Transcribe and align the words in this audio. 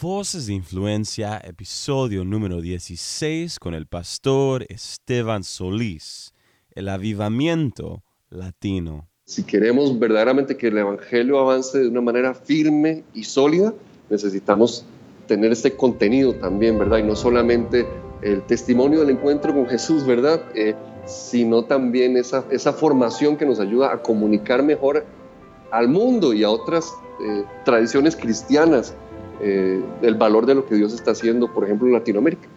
Voces 0.00 0.46
de 0.46 0.52
Influencia, 0.52 1.40
episodio 1.42 2.24
número 2.24 2.60
16 2.60 3.58
con 3.58 3.74
el 3.74 3.86
pastor 3.86 4.64
Esteban 4.68 5.42
Solís, 5.42 6.32
el 6.70 6.88
avivamiento 6.88 8.04
latino. 8.30 9.08
Si 9.24 9.42
queremos 9.42 9.98
verdaderamente 9.98 10.56
que 10.56 10.68
el 10.68 10.78
Evangelio 10.78 11.40
avance 11.40 11.80
de 11.80 11.88
una 11.88 12.00
manera 12.00 12.32
firme 12.32 13.02
y 13.12 13.24
sólida, 13.24 13.74
necesitamos 14.08 14.84
tener 15.26 15.50
este 15.50 15.74
contenido 15.74 16.34
también, 16.36 16.78
¿verdad? 16.78 16.98
Y 16.98 17.02
no 17.02 17.16
solamente 17.16 17.84
el 18.22 18.42
testimonio 18.42 19.00
del 19.00 19.10
encuentro 19.10 19.52
con 19.52 19.66
Jesús, 19.66 20.06
¿verdad? 20.06 20.44
Eh, 20.54 20.76
sino 21.06 21.64
también 21.64 22.16
esa, 22.16 22.44
esa 22.52 22.72
formación 22.72 23.36
que 23.36 23.46
nos 23.46 23.58
ayuda 23.58 23.92
a 23.92 24.00
comunicar 24.00 24.62
mejor 24.62 25.04
al 25.72 25.88
mundo 25.88 26.32
y 26.34 26.44
a 26.44 26.50
otras 26.50 26.92
eh, 27.20 27.44
tradiciones 27.64 28.14
cristianas 28.14 28.94
eh, 29.42 29.84
el 30.02 30.14
valor 30.14 30.46
de 30.46 30.54
lo 30.54 30.64
que 30.64 30.76
Dios 30.76 30.94
está 30.94 31.10
haciendo, 31.10 31.52
por 31.52 31.64
ejemplo, 31.64 31.88
en 31.88 31.94
Latinoamérica. 31.94 32.48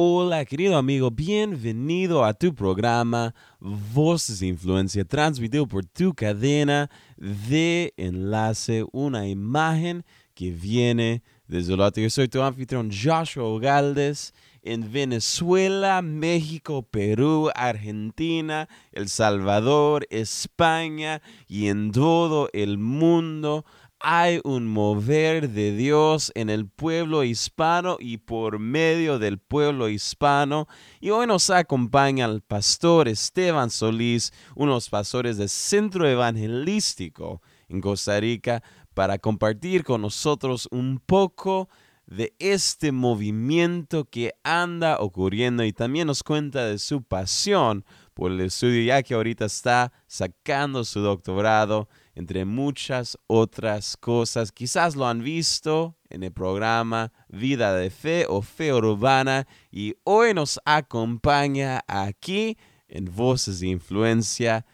Hola 0.00 0.44
querido 0.44 0.76
amigo, 0.76 1.10
bienvenido 1.10 2.24
a 2.24 2.32
tu 2.32 2.54
programa 2.54 3.34
Voces 3.58 4.38
de 4.38 4.46
Influencia, 4.46 5.04
transmitido 5.04 5.66
por 5.66 5.84
tu 5.84 6.14
cadena 6.14 6.88
de 7.16 7.92
enlace, 7.96 8.84
una 8.92 9.26
imagen 9.26 10.04
que 10.34 10.52
viene 10.52 11.24
desde 11.48 11.74
el 11.74 11.92
Yo 11.96 12.10
soy 12.10 12.28
tu 12.28 12.40
anfitrión 12.40 12.90
Joshua 12.92 13.58
Galdes 13.58 14.32
en 14.62 14.92
Venezuela, 14.92 16.00
México, 16.00 16.82
Perú, 16.82 17.50
Argentina, 17.56 18.68
El 18.92 19.08
Salvador, 19.08 20.06
España 20.10 21.22
y 21.48 21.66
en 21.66 21.90
todo 21.90 22.50
el 22.52 22.78
mundo 22.78 23.64
hay 24.00 24.40
un 24.44 24.66
mover 24.66 25.50
de 25.50 25.74
Dios 25.74 26.30
en 26.34 26.50
el 26.50 26.68
pueblo 26.68 27.24
hispano 27.24 27.96
y 27.98 28.18
por 28.18 28.58
medio 28.58 29.18
del 29.18 29.38
pueblo 29.38 29.88
hispano. 29.88 30.68
Y 31.00 31.10
hoy 31.10 31.26
nos 31.26 31.50
acompaña 31.50 32.26
el 32.26 32.40
pastor 32.42 33.08
Esteban 33.08 33.70
Solís, 33.70 34.32
unos 34.54 34.88
pastores 34.88 35.36
del 35.36 35.48
Centro 35.48 36.08
Evangelístico 36.08 37.42
en 37.68 37.80
Costa 37.80 38.20
Rica, 38.20 38.62
para 38.94 39.18
compartir 39.18 39.84
con 39.84 40.02
nosotros 40.02 40.68
un 40.70 41.00
poco 41.04 41.68
de 42.06 42.34
este 42.38 42.90
movimiento 42.90 44.04
que 44.04 44.32
anda 44.42 44.98
ocurriendo 44.98 45.64
y 45.64 45.72
también 45.72 46.06
nos 46.06 46.22
cuenta 46.22 46.64
de 46.64 46.78
su 46.78 47.02
pasión 47.02 47.84
por 48.14 48.32
el 48.32 48.40
estudio, 48.40 48.82
ya 48.82 49.02
que 49.02 49.14
ahorita 49.14 49.44
está 49.44 49.92
sacando 50.06 50.84
su 50.84 51.00
doctorado 51.00 51.88
entre 52.18 52.44
muchas 52.44 53.16
otras 53.28 53.96
cosas. 53.96 54.50
Quizás 54.50 54.96
lo 54.96 55.06
han 55.06 55.22
visto 55.22 55.96
en 56.10 56.24
el 56.24 56.32
programa 56.32 57.12
Vida 57.28 57.72
de 57.76 57.90
Fe 57.90 58.26
o 58.28 58.42
Fe 58.42 58.74
Urbana 58.74 59.46
y 59.70 59.94
hoy 60.02 60.34
nos 60.34 60.58
acompaña 60.64 61.84
aquí 61.86 62.58
en 62.88 63.04
Voces 63.04 63.60
de 63.60 63.68
Influencia 63.68 64.66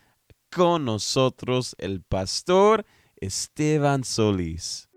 con 0.51 0.87
nosotros 0.87 1.77
el 1.77 2.01
pastor 2.01 2.87
Esteban 3.17 4.05
Solís. 4.05 4.89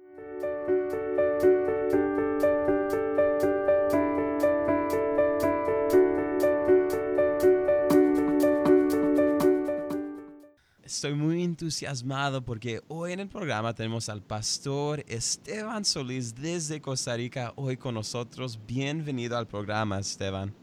Estoy 10.88 11.16
muy 11.16 11.44
entusiasmado 11.44 12.42
porque 12.46 12.80
hoy 12.88 13.12
en 13.12 13.20
el 13.20 13.28
programa 13.28 13.76
tenemos 13.76 14.08
al 14.08 14.22
pastor 14.22 15.04
Esteban 15.06 15.84
Solís 15.84 16.34
desde 16.34 16.80
Costa 16.80 17.14
Rica 17.18 17.52
hoy 17.58 17.76
con 17.76 17.94
nosotros. 17.94 18.58
Bienvenido 18.66 19.38
al 19.38 19.46
programa, 19.48 20.00
Esteban. 20.00 20.54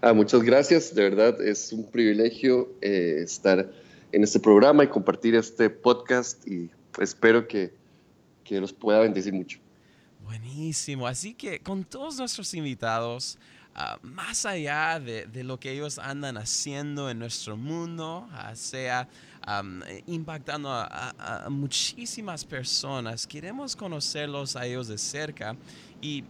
Ah, 0.00 0.14
muchas 0.14 0.42
gracias, 0.42 0.94
de 0.94 1.02
verdad 1.02 1.46
es 1.46 1.70
un 1.74 1.90
privilegio 1.90 2.72
eh, 2.80 3.20
estar 3.22 3.70
en 4.12 4.24
este 4.24 4.40
programa 4.40 4.82
y 4.82 4.86
compartir 4.88 5.34
este 5.34 5.68
podcast 5.68 6.48
y 6.48 6.70
espero 6.98 7.46
que, 7.46 7.74
que 8.44 8.62
los 8.62 8.72
pueda 8.72 9.00
bendecir 9.00 9.34
mucho. 9.34 9.58
Buenísimo, 10.24 11.06
así 11.06 11.34
que 11.34 11.60
con 11.60 11.84
todos 11.84 12.16
nuestros 12.16 12.54
invitados, 12.54 13.38
Ah, 13.82 13.98
más 14.02 14.44
allá 14.44 15.00
de, 15.00 15.42
lo 15.42 15.58
que 15.58 15.72
ellos 15.72 15.98
andan 15.98 16.36
haciendo 16.36 17.08
en 17.08 17.18
nuestro 17.18 17.56
mundo, 17.56 18.28
ah, 18.30 18.54
sea 18.54 19.08
impactando 20.06 20.68
a, 20.70 21.46
muchísimas 21.48 22.44
personas, 22.44 23.26
queremos 23.26 23.74
conocerlos 23.74 24.54
a 24.54 24.66
ellos 24.66 24.86
de 24.86 24.98
cerca. 24.98 25.56
Y, 26.02 26.24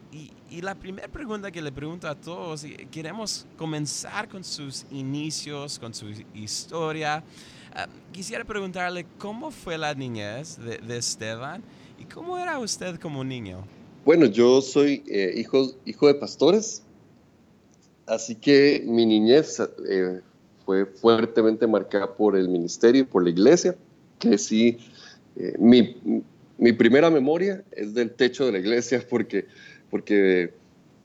la 0.61 0.77
primera 0.77 1.09
pregunta 1.09 1.51
que 1.51 1.61
le 1.61 1.73
pregunto 1.73 2.07
a 2.07 2.15
todos, 2.15 2.65
queremos 2.93 3.49
comenzar 3.59 4.29
con 4.29 4.45
sus 4.45 4.87
inicios, 4.93 5.77
con 5.81 5.93
su 5.93 6.07
historia. 6.33 7.25
Ah, 7.75 7.89
quisiera 8.13 8.45
preguntarle 8.45 9.07
cómo 9.19 9.51
fue 9.51 9.77
la 9.77 9.93
niñez 9.93 10.57
de, 10.57 10.97
Esteban 10.97 11.65
y 11.99 12.05
cómo 12.05 12.39
era 12.39 12.61
usted 12.61 13.01
como 13.01 13.25
niño. 13.25 13.67
Bueno, 14.05 14.27
yo 14.27 14.63
soy 14.63 15.03
eh, 15.09 15.35
hijo, 15.37 15.73
hijo 15.85 16.07
de 16.07 16.15
pastores, 16.15 16.85
Así 18.11 18.35
que 18.35 18.83
mi 18.85 19.07
niñez 19.07 19.63
eh, 19.89 20.21
fue 20.67 20.85
fuertemente 20.85 21.65
marcada 21.69 22.13
por 22.13 22.37
el 22.37 22.49
ministerio, 22.49 23.09
por 23.09 23.23
la 23.23 23.31
iglesia, 23.31 23.77
que 24.19 24.37
sí, 24.37 24.79
eh, 25.37 25.55
mi, 25.61 26.73
primera 26.73 27.09
memoria 27.09 27.63
es 27.71 27.95
del 27.95 28.11
techo 28.11 28.47
de 28.47 28.53
la 28.53 28.59
iglesia 28.59 29.01
porque, 29.09 29.47
porque 29.91 30.53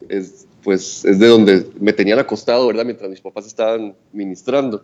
es, 0.09 0.47
pues, 0.63 1.05
es 1.05 1.19
de 1.19 1.27
donde 1.27 1.67
me 1.79 1.93
tenían 1.93 2.17
acostado, 2.17 2.65
¿verdad? 2.65 2.85
Mientras 2.85 3.07
mis 3.07 3.21
papás 3.21 3.45
estaban 3.45 3.95
ministrando. 4.11 4.83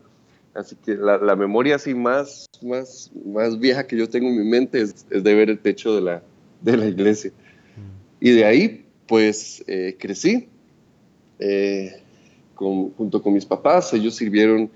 Así 0.53 0.75
que 0.75 0.93
la, 0.93 1.35
memoria 1.35 1.77
así 1.77 1.95
más, 1.95 2.45
más, 2.61 3.09
más 3.25 3.57
vieja 3.57 3.87
que 3.87 3.97
yo 3.97 4.07
tengo 4.07 4.29
en 4.29 4.37
mi 4.37 4.47
mente 4.47 4.81
es, 4.81 5.09
de 5.09 5.33
ver 5.33 5.49
el 5.49 5.57
techo 5.57 5.95
de 5.95 6.01
la, 6.01 6.23
de 6.61 6.77
la 6.77 6.85
iglesia. 6.85 7.31
Mm. 7.31 8.25
Y 8.27 8.31
de 8.33 8.45
ahí, 8.45 8.85
pues, 9.07 9.63
eh, 9.65 9.95
crecí 9.97 10.49
junto 12.61 13.21
con 13.21 13.33
mis 13.33 13.45
papás. 13.45 13.93
Ellos 13.93 14.15
sirvieron, 14.15 14.69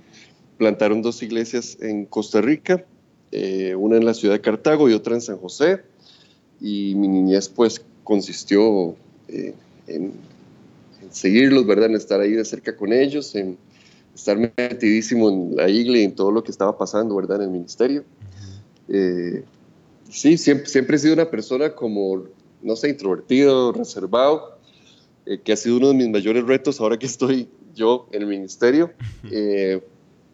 plantaron 0.57 1.01
dos 1.01 1.21
iglesias 1.21 1.77
en 1.81 2.05
Costa 2.05 2.41
Rica, 2.41 2.85
eh, 3.31 3.75
una 3.75 3.97
en 3.97 4.05
la 4.05 4.13
ciudad 4.13 4.33
de 4.33 4.41
Cartago 4.41 4.89
y 4.89 4.93
otra 4.93 5.15
en 5.15 5.21
San 5.21 5.37
José. 5.37 5.81
Y 6.59 6.95
mi 6.95 7.07
niñez 7.07 7.49
pues 7.49 7.83
consistió 8.03 8.95
eh, 9.27 9.53
en, 9.87 10.13
seguirlos, 11.11 11.65
¿verdad? 11.65 11.89
En 11.89 11.95
estar 11.95 12.19
ahí 12.19 12.31
de 12.31 12.45
cerca 12.45 12.75
con 12.75 12.91
ellos, 12.91 13.35
en 13.35 13.57
estar 14.13 14.37
metidísimo 14.37 15.29
en 15.29 15.55
la 15.55 15.69
iglesia 15.69 16.01
y 16.01 16.05
en 16.05 16.15
todo 16.15 16.31
lo 16.31 16.43
que 16.43 16.51
estaba 16.51 16.77
pasando, 16.77 17.15
¿verdad? 17.15 17.37
En 17.37 17.43
el 17.43 17.49
ministerio. 17.51 18.03
Eh, 18.89 19.43
sí, 20.09 20.37
siempre, 20.37 20.67
siempre 20.67 20.95
he 20.95 20.99
sido 20.99 21.13
una 21.13 21.29
persona 21.29 21.75
como, 21.75 22.23
no 22.61 22.75
sé, 22.75 22.89
introvertido, 22.89 23.71
reservado, 23.73 24.55
que 25.43 25.53
ha 25.53 25.57
sido 25.57 25.77
uno 25.77 25.87
de 25.87 25.95
mis 25.95 26.09
mayores 26.09 26.45
retos 26.45 26.79
ahora 26.79 26.99
que 26.99 27.07
estoy 27.07 27.49
yo 27.75 28.07
en 28.11 28.21
el 28.23 28.27
ministerio, 28.27 28.91
eh, 29.31 29.81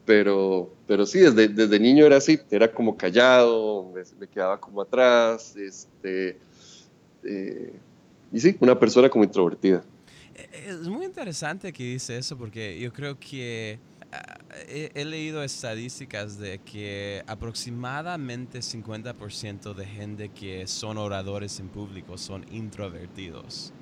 pero, 0.05 0.73
pero 0.87 1.05
sí, 1.05 1.19
desde, 1.19 1.47
desde 1.47 1.79
niño 1.79 2.05
era 2.05 2.17
así, 2.17 2.39
era 2.49 2.71
como 2.71 2.95
callado, 2.95 3.91
me, 4.19 4.27
quedaba 4.27 4.59
como 4.59 4.81
atrás, 4.81 5.55
este, 5.55 6.37
eh, 7.23 7.73
y 8.31 8.39
sí, 8.39 8.55
una 8.59 8.79
persona 8.79 9.09
como 9.09 9.23
introvertida. 9.23 9.83
E, 10.35 10.69
es 10.69 10.87
muy 10.87 11.05
interesante 11.05 11.73
que 11.73 11.83
dice 11.83 12.17
eso 12.17 12.37
porque 12.37 12.79
yo 12.79 12.93
creo 12.93 13.19
que 13.19 13.79
ah, 14.11 14.39
he, 14.67 15.05
leído 15.05 15.43
estadísticas 15.43 16.37
de 16.37 16.59
que 16.59 17.23
aproximadamente 17.27 18.59
50% 18.59 19.73
de 19.73 19.85
gente 19.85 20.29
que 20.29 20.67
son 20.67 20.97
oradores 20.97 21.59
en 21.59 21.67
público 21.67 22.17
son 22.17 22.45
introvertidos. 22.51 23.73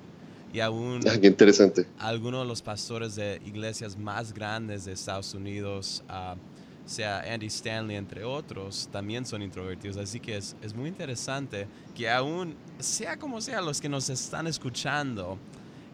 Y 0.52 0.60
aún 0.60 1.00
ah, 1.08 1.14
interesante. 1.22 1.86
algunos 1.98 2.42
de 2.42 2.48
los 2.48 2.62
pastores 2.62 3.14
de 3.14 3.40
iglesias 3.46 3.96
más 3.96 4.32
grandes 4.32 4.84
de 4.84 4.92
Estados 4.92 5.32
Unidos, 5.34 6.02
uh, 6.08 6.36
sea 6.86 7.20
Andy 7.32 7.46
Stanley 7.46 7.96
entre 7.96 8.24
otros, 8.24 8.88
también 8.90 9.24
son 9.24 9.42
introvertidos. 9.42 9.96
Así 9.96 10.18
que 10.18 10.36
es, 10.36 10.56
es, 10.60 10.74
muy 10.74 10.88
interesante 10.88 11.68
que 11.94 12.10
aún, 12.10 12.54
sea 12.80 13.16
como 13.16 13.40
sea, 13.40 13.60
los 13.60 13.80
que 13.80 13.88
nos 13.88 14.10
están 14.10 14.48
escuchando, 14.48 15.38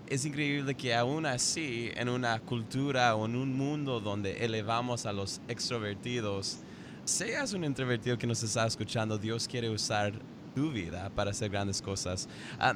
es 0.09 0.25
increíble 0.25 0.75
que 0.75 0.95
aún 0.95 1.27
así, 1.27 1.91
en 1.95 2.09
una 2.09 2.39
cultura 2.41 3.15
o 3.15 3.27
en 3.27 3.37
un 3.37 3.57
mundo 3.57 4.01
donde 4.01 4.45
elevamos 4.45 5.05
a 5.05 5.13
los 5.13 5.41
extrovertidos, 5.49 6.59
seas 7.05 7.53
un 7.53 7.65
introvertido 7.65 8.17
que 8.17 8.27
nos 8.27 8.43
está 8.43 8.67
escuchando, 8.67 9.19
Dios 9.19 9.47
quiere 9.47 9.69
usar 9.69 10.13
tu 10.57 10.73
vida 10.73 11.11
para 11.15 11.33
hacer 11.33 11.51
grandes 11.51 11.83
cosas. 11.83 12.27
Ah, 12.59 12.75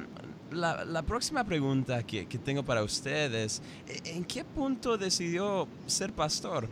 la, 0.51 1.01
próxima 1.01 1.43
pregunta 1.43 2.03
que, 2.05 2.25
tengo 2.45 2.63
para 2.63 2.83
ustedes, 2.83 3.59
¿en 4.05 4.23
qué 4.23 4.45
punto 4.45 4.99
decidió 4.99 5.67
ser 5.87 6.13
pastor? 6.13 6.67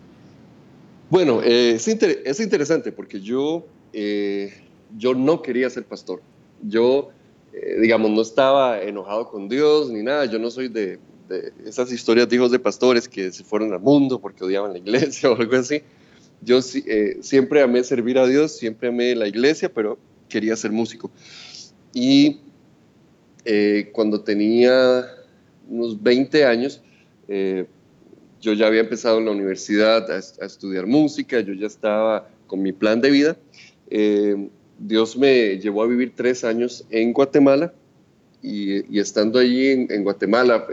Bueno, 1.09 1.41
eh, 1.43 1.71
es, 1.73 2.39
interesante 2.39 2.91
porque 2.91 3.19
yo, 3.19 3.65
eh, 3.91 4.53
yo 4.95 5.15
no 5.15 5.41
quería 5.41 5.67
ser 5.71 5.83
pastor. 5.85 6.21
Yo 6.61 7.09
digamos, 7.81 8.11
no 8.11 8.21
estaba 8.21 8.79
enojado 8.81 9.27
con 9.27 9.49
Dios 9.49 9.89
ni 9.89 10.03
nada. 10.03 10.25
Yo 10.25 10.37
no 10.37 10.51
soy 10.51 10.67
de, 10.67 10.99
esas 11.65 11.91
historias 11.91 12.29
de 12.29 12.35
hijos 12.35 12.51
de 12.51 12.59
pastores 12.59 13.09
que 13.09 13.31
se 13.31 13.43
fueron 13.43 13.73
al 13.73 13.79
mundo 13.79 14.21
porque 14.21 14.43
odiaban 14.43 14.73
la 14.73 14.77
iglesia 14.77 15.31
o 15.31 15.35
algo 15.35 15.55
así. 15.55 15.81
Yo 16.41 16.59
eh, 16.85 17.17
siempre 17.21 17.61
amé 17.61 17.83
servir 17.83 18.19
a 18.19 18.27
Dios, 18.27 18.55
siempre 18.55 18.89
amé 18.89 19.15
la 19.15 19.27
iglesia, 19.27 19.73
pero 19.73 19.97
quería 20.29 20.55
ser 20.55 20.71
músico. 20.71 21.11
Y 21.93 22.39
eh, 23.45 23.89
cuando 23.91 24.21
tenía 24.21 25.05
unos 25.67 26.01
20 26.01 26.45
años, 26.45 26.81
eh, 27.27 27.65
yo 28.39 28.53
ya 28.53 28.67
había 28.67 28.81
empezado 28.81 29.17
en 29.17 29.25
la 29.25 29.31
universidad 29.31 30.09
a, 30.09 30.45
estudiar 30.45 30.87
música, 30.87 31.41
yo 31.41 31.53
ya 31.53 31.67
estaba 31.67 32.29
con 32.47 32.61
mi 32.61 32.71
plan 32.71 33.01
de 33.01 33.11
vida. 33.11 33.37
Dios 34.77 35.17
me 35.17 35.57
llevó 35.57 35.83
a 35.83 35.87
vivir 35.87 36.13
tres 36.15 36.45
años 36.45 36.85
en 36.89 37.11
Guatemala 37.11 37.73
y, 38.41 38.97
estando 38.97 39.39
allí 39.39 39.67
en, 39.89 40.03
Guatemala, 40.03 40.65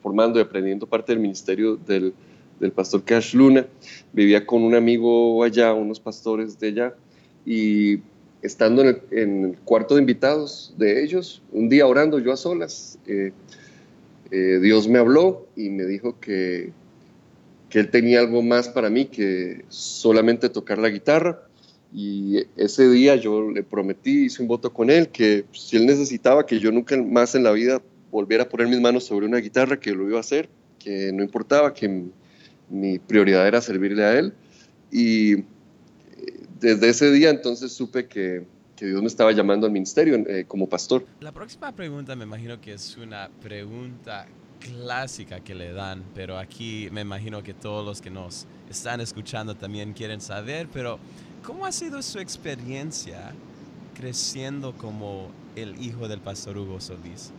formando 0.00 0.38
y 0.38 0.42
aprendiendo 0.42 0.86
parte 0.86 1.10
del 1.10 1.20
ministerio 1.20 1.76
del, 1.76 2.14
del 2.60 2.72
pastor 2.72 3.04
Cash 3.04 3.34
Luna. 3.34 3.66
Vivía 4.12 4.44
con 4.44 4.62
un 4.62 4.74
amigo 4.74 5.42
allá, 5.42 5.72
unos 5.72 6.00
pastores 6.00 6.58
de 6.58 6.68
allá, 6.68 6.94
y 7.44 7.98
estando 8.42 8.82
en 8.82 9.44
el, 9.44 9.56
cuarto 9.64 9.94
de 9.94 10.00
invitados 10.00 10.74
de 10.78 11.02
ellos, 11.02 11.42
un 11.52 11.68
día 11.68 11.86
orando 11.86 12.18
yo 12.18 12.32
a 12.32 12.36
solas, 12.36 12.98
eh, 13.06 13.32
eh, 14.30 14.58
Dios 14.62 14.88
me 14.88 14.98
habló 14.98 15.46
y 15.56 15.70
me 15.70 15.84
dijo 15.84 16.18
que, 16.20 16.72
que 17.68 17.80
Él 17.80 17.90
tenía 17.90 18.20
algo 18.20 18.42
más 18.42 18.68
para 18.68 18.90
mí 18.90 19.06
que 19.06 19.64
solamente 19.68 20.48
tocar 20.48 20.78
la 20.78 20.88
guitarra. 20.88 21.42
Y 21.92 22.44
ese 22.56 22.88
día 22.90 23.16
yo 23.16 23.50
le 23.50 23.62
prometí, 23.62 24.26
hice 24.26 24.42
un 24.42 24.48
voto 24.48 24.72
con 24.72 24.90
Él, 24.90 25.08
que 25.08 25.46
si 25.52 25.76
Él 25.76 25.86
necesitaba 25.86 26.44
que 26.44 26.60
yo 26.60 26.70
nunca 26.70 27.00
más 27.02 27.34
en 27.34 27.44
la 27.44 27.52
vida 27.52 27.80
volviera 28.10 28.44
a 28.44 28.48
poner 28.48 28.68
mis 28.68 28.80
manos 28.80 29.04
sobre 29.04 29.26
una 29.26 29.38
guitarra, 29.38 29.80
que 29.80 29.92
lo 29.92 30.06
iba 30.06 30.18
a 30.18 30.20
hacer, 30.20 30.50
que 30.78 31.10
no 31.12 31.22
importaba, 31.22 31.72
que 31.72 32.04
mi 32.68 32.98
prioridad 32.98 33.48
era 33.48 33.62
servirle 33.62 34.04
a 34.04 34.18
Él. 34.18 34.34
Y 34.92 35.44
desde 36.60 36.88
ese 36.88 37.10
día 37.10 37.30
entonces 37.30 37.72
supe 37.72 38.06
que, 38.06 38.44
que 38.76 38.86
Dios 38.86 39.00
me 39.00 39.08
estaba 39.08 39.32
llamando 39.32 39.66
al 39.66 39.72
ministerio 39.72 40.16
eh, 40.16 40.44
como 40.46 40.68
pastor. 40.68 41.04
La 41.20 41.32
próxima 41.32 41.72
pregunta 41.72 42.14
me 42.16 42.24
imagino 42.24 42.60
que 42.60 42.74
es 42.74 42.96
una 42.96 43.30
pregunta 43.42 44.26
clásica 44.58 45.40
que 45.40 45.54
le 45.54 45.72
dan, 45.72 46.02
pero 46.14 46.38
aquí 46.38 46.88
me 46.92 47.00
imagino 47.00 47.42
que 47.42 47.54
todos 47.54 47.84
los 47.84 48.00
que 48.00 48.10
nos 48.10 48.46
están 48.68 49.00
escuchando 49.00 49.54
también 49.54 49.92
quieren 49.92 50.20
saber, 50.20 50.68
pero 50.72 50.98
¿cómo 51.44 51.64
ha 51.64 51.72
sido 51.72 52.02
su 52.02 52.18
experiencia 52.18 53.32
creciendo 53.94 54.74
como 54.76 55.28
el 55.56 55.80
hijo 55.82 56.08
del 56.08 56.20
pastor 56.20 56.58
Hugo 56.58 56.80
Solís? 56.80 57.30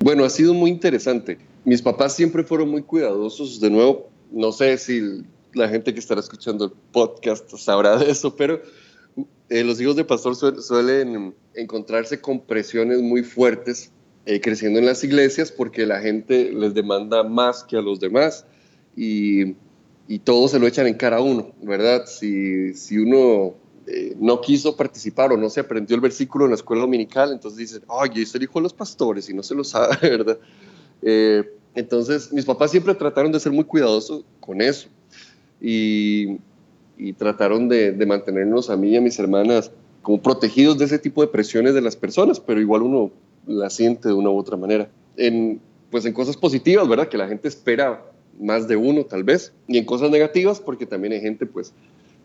Bueno, 0.00 0.24
ha 0.24 0.30
sido 0.30 0.54
muy 0.54 0.70
interesante. 0.70 1.38
Mis 1.64 1.82
papás 1.82 2.14
siempre 2.14 2.44
fueron 2.44 2.68
muy 2.68 2.82
cuidadosos, 2.82 3.60
de 3.60 3.70
nuevo, 3.70 4.08
no 4.30 4.52
sé 4.52 4.76
si 4.78 5.24
la 5.56 5.68
gente 5.68 5.92
que 5.94 6.00
estará 6.00 6.20
escuchando 6.20 6.66
el 6.66 6.72
podcast 6.92 7.50
sabrá 7.56 7.96
de 7.96 8.10
eso, 8.10 8.36
pero 8.36 8.60
eh, 9.48 9.64
los 9.64 9.80
hijos 9.80 9.96
de 9.96 10.04
pastor 10.04 10.36
suelen 10.36 11.34
encontrarse 11.54 12.20
con 12.20 12.40
presiones 12.40 13.00
muy 13.00 13.22
fuertes 13.22 13.90
eh, 14.26 14.40
creciendo 14.40 14.78
en 14.78 14.86
las 14.86 15.02
iglesias 15.02 15.50
porque 15.50 15.86
la 15.86 16.00
gente 16.00 16.52
les 16.52 16.74
demanda 16.74 17.22
más 17.22 17.64
que 17.64 17.76
a 17.76 17.80
los 17.80 18.00
demás 18.00 18.44
y, 18.94 19.54
y 20.08 20.18
todos 20.18 20.50
se 20.50 20.58
lo 20.58 20.66
echan 20.66 20.86
en 20.86 20.94
cara 20.94 21.16
a 21.16 21.20
uno, 21.20 21.54
¿verdad? 21.62 22.04
Si, 22.06 22.74
si 22.74 22.98
uno 22.98 23.54
eh, 23.86 24.14
no 24.18 24.42
quiso 24.42 24.76
participar 24.76 25.32
o 25.32 25.38
no 25.38 25.48
se 25.48 25.60
aprendió 25.60 25.96
el 25.96 26.02
versículo 26.02 26.44
en 26.44 26.50
la 26.50 26.56
escuela 26.56 26.82
dominical, 26.82 27.32
entonces 27.32 27.58
dicen, 27.58 27.82
ay, 27.88 28.10
yo 28.12 28.22
el 28.34 28.42
hijo 28.42 28.58
de 28.58 28.64
los 28.64 28.74
pastores 28.74 29.30
y 29.30 29.34
no 29.34 29.42
se 29.42 29.54
lo 29.54 29.64
sabe, 29.64 29.96
¿verdad? 30.02 30.38
Entonces, 31.74 32.32
mis 32.32 32.44
papás 32.44 32.70
siempre 32.70 32.94
trataron 32.94 33.32
de 33.32 33.40
ser 33.40 33.52
muy 33.52 33.64
cuidadosos 33.64 34.24
con 34.40 34.60
eso 34.60 34.88
y, 35.60 36.38
trataron 37.18 37.68
de, 37.68 37.92
mantenernos 38.06 38.70
a 38.70 38.76
mí 38.76 38.90
y 38.90 38.96
a 38.96 39.00
mis 39.00 39.18
hermanas 39.18 39.70
como 40.02 40.22
protegidos 40.22 40.78
de 40.78 40.84
ese 40.84 40.98
tipo 40.98 41.20
de 41.20 41.28
presiones 41.28 41.74
de 41.74 41.80
las 41.80 41.96
personas, 41.96 42.38
pero 42.40 42.60
igual 42.60 42.82
uno 42.82 43.10
la 43.46 43.70
siente 43.70 44.08
de 44.08 44.14
una 44.14 44.30
u 44.30 44.38
otra 44.38 44.56
manera. 44.56 44.88
En, 45.16 45.60
pues 45.90 46.04
en 46.04 46.12
cosas 46.12 46.36
positivas, 46.36 46.88
¿verdad? 46.88 47.08
Que 47.08 47.18
la 47.18 47.28
gente 47.28 47.48
espera 47.48 48.04
más 48.38 48.68
de 48.68 48.76
uno 48.76 49.04
tal 49.04 49.24
vez, 49.24 49.52
y 49.66 49.78
en 49.78 49.84
cosas 49.84 50.10
negativas 50.10 50.60
porque 50.60 50.86
también 50.86 51.12
hay 51.12 51.20
gente 51.20 51.46
pues 51.46 51.72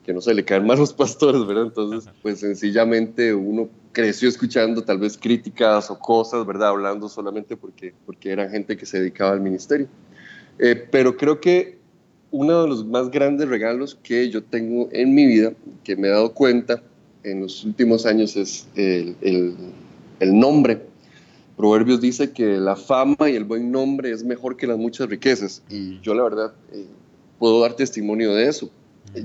que 0.06 0.13
no 0.13 0.22
se 0.22 0.33
le 0.33 0.44
caen 0.44 0.66
mal 0.68 0.78
los 0.78 0.94
pastores, 0.94 1.45
¿verdad? 1.45 1.66
Entonces, 1.66 2.12
pues 2.22 2.39
sencillamente 2.39 3.33
uno 3.33 3.69
creció 3.92 4.30
escuchando 4.30 4.83
tal 4.83 5.00
vez 5.00 5.18
críticas 5.18 5.89
o 5.92 6.00
cosas, 6.00 6.45
¿verdad? 6.45 6.69
Hablando 6.69 7.10
solamente 7.10 7.57
porque, 7.57 7.94
porque 8.06 8.31
era 8.31 8.50
gente 8.50 8.78
que 8.78 8.86
se 8.86 9.00
dedicaba 9.00 9.31
al 9.31 9.42
ministerio. 9.42 9.88
Eh, 10.60 10.75
pero 10.75 11.18
creo 11.18 11.39
que 11.39 11.81
uno 12.31 12.63
de 12.63 12.68
los 12.69 12.86
más 12.86 13.12
grandes 13.12 13.48
regalos 13.50 13.95
que 14.01 14.30
yo 14.30 14.44
tengo 14.44 14.89
en 14.92 15.13
mi 15.13 15.25
vida, 15.25 15.54
que 15.83 15.95
me 15.95 16.07
he 16.07 16.12
dado 16.12 16.33
cuenta 16.33 16.81
en 17.24 17.42
los 17.42 17.63
últimos 17.63 18.06
años, 18.06 18.36
es 18.36 18.68
el, 18.75 19.16
el, 19.22 19.56
el 20.19 20.39
nombre. 20.39 20.81
Proverbios 21.57 22.01
dice 22.01 22.31
que 22.31 22.57
la 22.57 22.75
fama 22.75 23.30
y 23.30 23.36
el 23.36 23.44
buen 23.44 23.72
nombre 23.72 24.12
es 24.12 24.24
mejor 24.24 24.57
que 24.57 24.66
las 24.66 24.78
muchas 24.78 25.10
riquezas. 25.10 25.62
Y 25.69 26.00
yo 26.00 26.16
la 26.16 26.24
verdad 26.24 26.54
eh, 26.74 26.86
puedo 27.38 27.62
dar 27.62 27.75
testimonio 27.75 28.33
de 28.33 28.48
eso 28.48 28.72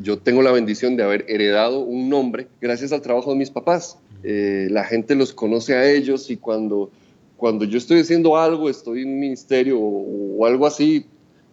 yo 0.01 0.19
tengo 0.19 0.43
la 0.43 0.53
bendición 0.53 0.97
de 0.97 1.05
haber 1.05 1.25
heredado 1.29 1.81
un 1.81 2.09
nombre 2.09 2.49
gracias 2.61 2.93
al 2.93 3.03
trabajo 3.03 3.31
de 3.33 3.39
mis 3.39 3.51
papás. 3.51 3.99
Eh, 4.23 4.69
la 4.71 4.85
gente 4.85 5.15
los 5.15 5.33
conoce 5.33 5.75
a 5.75 5.89
ellos 5.89 6.31
y 6.31 6.37
cuando, 6.37 6.91
cuando 7.37 7.65
yo 7.65 7.79
estoy 7.79 8.01
haciendo 8.01 8.37
algo, 8.37 8.69
estoy 8.69 9.03
en 9.03 9.09
un 9.11 9.21
ministerio 9.21 9.79
o, 9.79 10.45
algo 10.47 10.67
así, 10.67 11.07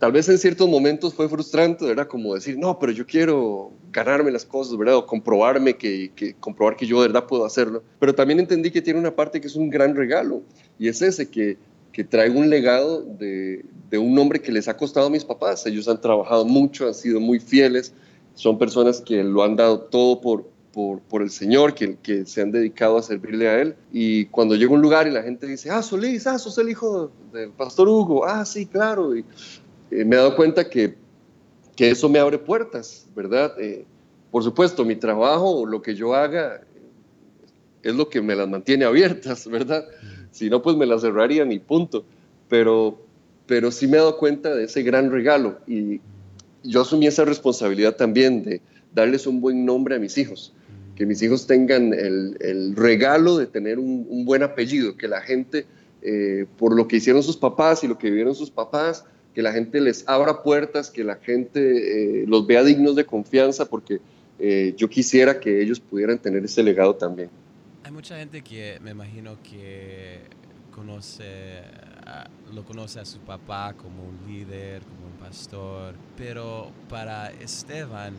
tal 0.03 0.11
vez 0.11 0.27
en 0.27 0.37
ciertos 0.37 0.67
momentos 0.67 1.13
fue 1.13 1.29
frustrante, 1.29 1.89
era 1.89 2.05
como 2.05 2.35
decir, 2.35 2.57
no, 2.57 2.77
pero 2.77 2.91
yo 2.91 3.05
quiero 3.05 3.71
ganarme 3.89 4.31
las 4.31 4.43
cosas, 4.43 4.75
¿verdad? 4.75 4.97
O 4.97 5.05
comprobarme 5.05 5.77
que, 5.77 6.11
que, 6.13 6.33
comprobar 6.33 6.75
que 6.75 6.85
yo 6.85 7.01
de 7.01 7.07
verdad 7.07 7.25
puedo 7.25 7.45
hacerlo. 7.45 7.81
Pero 7.99 8.13
también 8.13 8.41
entendí 8.41 8.69
que 8.69 8.81
tiene 8.81 8.99
una 8.99 9.15
parte 9.15 9.39
que 9.39 9.47
es 9.47 9.55
un 9.55 9.69
gran 9.69 9.95
regalo 9.95 10.41
y 10.77 10.89
es 10.89 11.01
ese 11.01 11.29
que, 11.29 11.57
que 11.93 12.03
traigo 12.03 12.37
un 12.37 12.49
legado 12.49 13.01
de, 13.01 13.63
de 13.89 13.97
un 13.97 14.13
nombre 14.13 14.41
que 14.41 14.51
les 14.51 14.67
ha 14.67 14.75
costado 14.75 15.07
a 15.07 15.09
mis 15.09 15.23
papás. 15.23 15.65
Ellos 15.67 15.87
han 15.87 16.01
trabajado 16.01 16.43
mucho, 16.43 16.85
han 16.85 16.95
sido 16.95 17.21
muy 17.21 17.39
fieles, 17.39 17.93
son 18.35 18.57
personas 18.57 18.99
que 18.99 19.23
lo 19.23 19.41
han 19.41 19.55
dado 19.55 19.83
todo 19.83 20.19
por, 20.19 20.43
por, 20.73 21.21
el 21.21 21.29
Señor, 21.29 21.75
que, 21.75 21.95
que, 21.97 22.25
se 22.25 22.41
han 22.41 22.51
dedicado 22.51 22.97
a 22.97 23.03
servirle 23.03 23.47
a 23.47 23.61
Él. 23.61 23.75
Y 23.93 24.25
cuando 24.25 24.55
llega 24.55 24.73
un 24.73 24.81
lugar 24.81 25.07
y 25.07 25.11
la 25.11 25.21
gente 25.21 25.47
dice, 25.47 25.69
ah, 25.69 25.81
Solís, 25.83 26.27
ah, 26.27 26.39
sos 26.39 26.57
el 26.57 26.69
hijo 26.69 27.11
del 27.31 27.51
pastor 27.51 27.87
Hugo, 27.87 28.25
ah, 28.25 28.43
sí, 28.43 28.65
claro. 28.65 29.15
Y 29.15 29.23
eh, 30.01 30.05
me 30.05 30.15
he 30.15 30.19
dado 30.19 30.35
cuenta 30.35 30.69
que, 30.69 30.95
que, 31.75 31.91
eso 31.91 32.09
me 32.09 32.19
abre 32.19 32.37
puertas, 32.37 33.07
¿verdad? 33.15 33.53
Eh, 33.59 33.85
por 34.31 34.43
supuesto, 34.43 34.85
mi 34.85 34.95
trabajo, 34.95 35.65
lo 35.65 35.81
que 35.81 35.95
yo 35.95 36.13
haga, 36.15 36.61
es 37.83 37.95
lo 37.95 38.09
que 38.09 38.21
me 38.21 38.35
las 38.35 38.47
mantiene 38.47 38.85
abiertas, 38.85 39.47
¿verdad? 39.49 39.85
Si 40.31 40.49
no, 40.49 40.61
pues 40.61 40.75
me 40.75 40.85
las 40.85 41.01
cerrarían 41.01 41.51
y 41.51 41.59
punto. 41.59 42.05
Pero, 42.49 42.99
pero 43.45 43.71
sí 43.71 43.87
me 43.87 43.97
he 43.97 43.99
dado 43.99 44.17
cuenta 44.17 44.53
de 44.53 44.65
ese 44.65 44.83
gran 44.83 45.11
regalo 45.11 45.59
y, 45.67 46.01
yo 46.63 46.81
asumí 46.81 47.07
esa 47.07 47.25
responsabilidad 47.25 47.95
también 47.95 48.43
de 48.43 48.61
darles 48.93 49.27
un 49.27 49.41
buen 49.41 49.65
nombre 49.65 49.95
a 49.95 49.99
mis 49.99 50.17
hijos, 50.17 50.53
que 50.95 51.05
mis 51.05 51.21
hijos 51.21 51.45
tengan 51.47 51.93
el, 51.93 52.75
regalo 52.75 53.37
de 53.37 53.47
tener 53.47 53.79
un, 53.79 54.25
buen 54.25 54.43
apellido, 54.43 54.95
que 54.95 55.07
la 55.07 55.21
gente, 55.21 55.65
eh, 56.01 56.45
por 56.57 56.75
lo 56.75 56.87
que 56.87 56.97
hicieron 56.97 57.23
sus 57.23 57.37
papás 57.37 57.83
y 57.83 57.87
lo 57.87 57.97
que 57.97 58.09
vivieron 58.09 58.35
sus 58.35 58.49
papás, 58.49 59.05
que 59.33 59.41
la 59.41 59.51
gente 59.51 59.81
les 59.81 60.07
abra 60.07 60.43
puertas, 60.43 60.89
que 60.89 61.03
la 61.03 61.15
gente 61.15 62.21
eh, 62.21 62.25
los 62.27 62.45
vea 62.45 62.63
dignos 62.63 62.95
de 62.95 63.05
confianza, 63.05 63.65
porque 63.65 63.99
eh, 64.39 64.73
yo 64.77 64.89
quisiera 64.89 65.39
que 65.39 65.61
ellos 65.61 65.79
pudieran 65.79 66.19
tener 66.19 66.43
ese 66.43 66.63
legado 66.63 66.95
también. 66.95 67.29
Hay 67.83 67.91
mucha 67.91 68.17
gente 68.17 68.41
que 68.41 68.77
me 68.81 68.91
imagino 68.91 69.37
que 69.43 70.19
conoce, 70.73 71.61
lo 72.53 72.63
conoce 72.63 72.99
a 72.99 73.05
su 73.05 73.19
papá 73.19 73.73
como 73.73 74.03
un 74.03 74.17
líder, 74.27 74.81
como 74.81 75.07
un 75.07 75.17
pastor, 75.19 75.95
pero 76.17 76.71
para 76.89 77.31
Esteban, 77.31 78.13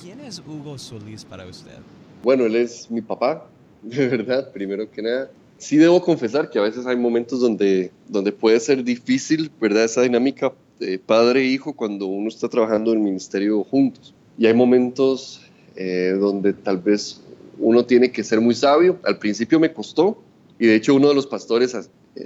¿quién 0.00 0.20
es 0.20 0.42
Hugo 0.46 0.78
Solís 0.78 1.24
para 1.24 1.46
usted? 1.46 1.78
Bueno, 2.22 2.46
él 2.46 2.56
es 2.56 2.90
mi 2.90 3.02
papá, 3.02 3.48
de 3.82 4.08
verdad, 4.08 4.52
primero 4.52 4.90
que 4.90 5.02
nada. 5.02 5.30
Sí 5.58 5.76
debo 5.76 6.02
confesar 6.02 6.50
que 6.50 6.58
a 6.58 6.62
veces 6.62 6.86
hay 6.86 6.96
momentos 6.96 7.40
donde, 7.40 7.90
donde 8.08 8.32
puede 8.32 8.60
ser 8.60 8.84
difícil, 8.84 9.50
¿verdad? 9.60 9.84
Esa 9.84 10.02
dinámica 10.02 10.52
de 10.78 10.98
padre 10.98 11.40
e 11.40 11.44
hijo 11.46 11.72
cuando 11.74 12.06
uno 12.06 12.28
está 12.28 12.48
trabajando 12.48 12.92
en 12.92 12.98
el 12.98 13.04
ministerio 13.04 13.64
juntos. 13.64 14.14
Y 14.38 14.46
hay 14.46 14.54
momentos 14.54 15.42
eh, 15.74 16.14
donde 16.18 16.52
tal 16.52 16.78
vez 16.78 17.22
uno 17.58 17.84
tiene 17.86 18.12
que 18.12 18.22
ser 18.22 18.40
muy 18.40 18.54
sabio. 18.54 18.98
Al 19.04 19.18
principio 19.18 19.58
me 19.58 19.72
costó, 19.72 20.22
y 20.58 20.66
de 20.66 20.74
hecho 20.74 20.94
uno 20.94 21.08
de 21.08 21.14
los 21.14 21.26
pastores 21.26 21.74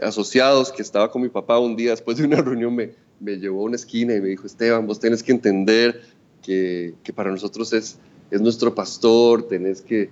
asociados 0.02 0.72
que 0.72 0.82
estaba 0.82 1.10
con 1.10 1.22
mi 1.22 1.28
papá 1.28 1.58
un 1.58 1.76
día 1.76 1.90
después 1.90 2.16
de 2.16 2.24
una 2.24 2.36
reunión 2.42 2.74
me, 2.74 2.90
me 3.20 3.36
llevó 3.36 3.62
a 3.62 3.64
una 3.64 3.76
esquina 3.76 4.14
y 4.14 4.20
me 4.20 4.28
dijo, 4.28 4.46
Esteban, 4.46 4.86
vos 4.86 4.98
tenés 4.98 5.22
que 5.22 5.32
entender 5.32 6.02
que, 6.42 6.94
que 7.02 7.12
para 7.12 7.30
nosotros 7.30 7.72
es, 7.72 7.98
es 8.30 8.40
nuestro 8.40 8.74
pastor, 8.74 9.46
tenés 9.48 9.82
que, 9.82 10.10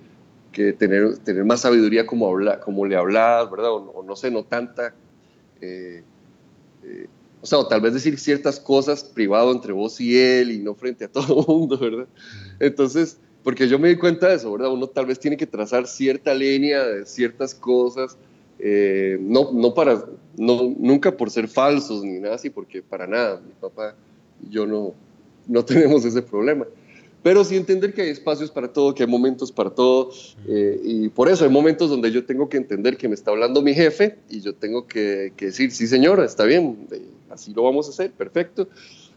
tener, 0.78 1.18
tener 1.18 1.44
más 1.44 1.60
sabiduría 1.60 2.06
como, 2.06 2.28
habla, 2.28 2.60
como 2.60 2.86
le 2.86 2.96
hablas, 2.96 3.50
¿verdad? 3.50 3.70
O, 3.72 4.04
no 4.06 4.16
sé, 4.16 4.30
no 4.30 4.44
tanta... 4.44 4.94
Eh, 5.60 6.02
eh, 6.84 7.06
o 7.40 7.46
sea, 7.46 7.58
o 7.58 7.68
tal 7.68 7.80
vez 7.80 7.94
decir 7.94 8.18
ciertas 8.18 8.58
cosas 8.58 9.04
privado 9.04 9.52
entre 9.52 9.72
vos 9.72 10.00
y 10.00 10.18
él 10.18 10.50
y 10.50 10.58
no 10.58 10.74
frente 10.74 11.04
a 11.04 11.08
todo 11.12 11.40
el 11.40 11.46
mundo, 11.46 11.78
¿verdad? 11.78 12.06
Entonces, 12.58 13.18
porque 13.42 13.68
yo 13.68 13.78
me 13.78 13.88
di 13.88 13.96
cuenta 13.96 14.28
de 14.28 14.36
eso, 14.36 14.52
¿verdad? 14.52 14.72
Uno 14.72 14.88
tal 14.88 15.06
vez 15.06 15.18
tiene 15.18 15.36
que 15.36 15.46
trazar 15.46 15.86
cierta 15.86 16.34
línea 16.34 16.84
de 16.84 17.06
ciertas 17.06 17.54
cosas, 17.54 18.16
eh, 18.58 19.18
no, 19.20 19.52
no 19.52 19.72
para, 19.72 20.04
no, 20.36 20.74
nunca 20.78 21.16
por 21.16 21.30
ser 21.30 21.46
falsos 21.46 22.02
ni 22.02 22.18
nada 22.18 22.34
así, 22.34 22.50
porque 22.50 22.82
para 22.82 23.06
nada, 23.06 23.40
mi 23.40 23.52
papá 23.60 23.94
y 24.42 24.50
yo 24.50 24.66
no, 24.66 24.94
no 25.46 25.64
tenemos 25.64 26.04
ese 26.04 26.22
problema 26.22 26.66
pero 27.22 27.44
sí 27.44 27.56
entender 27.56 27.92
que 27.92 28.02
hay 28.02 28.10
espacios 28.10 28.50
para 28.50 28.72
todo, 28.72 28.94
que 28.94 29.02
hay 29.02 29.08
momentos 29.08 29.50
para 29.50 29.70
todo, 29.70 30.10
eh, 30.46 30.80
y 30.82 31.08
por 31.08 31.28
eso 31.28 31.44
hay 31.44 31.50
momentos 31.50 31.90
donde 31.90 32.10
yo 32.12 32.24
tengo 32.24 32.48
que 32.48 32.56
entender 32.56 32.96
que 32.96 33.08
me 33.08 33.14
está 33.14 33.30
hablando 33.30 33.60
mi 33.60 33.74
jefe 33.74 34.18
y 34.28 34.40
yo 34.40 34.54
tengo 34.54 34.86
que, 34.86 35.32
decir, 35.38 35.72
sí 35.72 35.86
señora, 35.86 36.24
está 36.24 36.44
bien, 36.44 36.88
así 37.30 37.52
lo 37.52 37.62
vamos 37.64 37.86
a 37.88 37.90
hacer, 37.90 38.12
perfecto. 38.12 38.68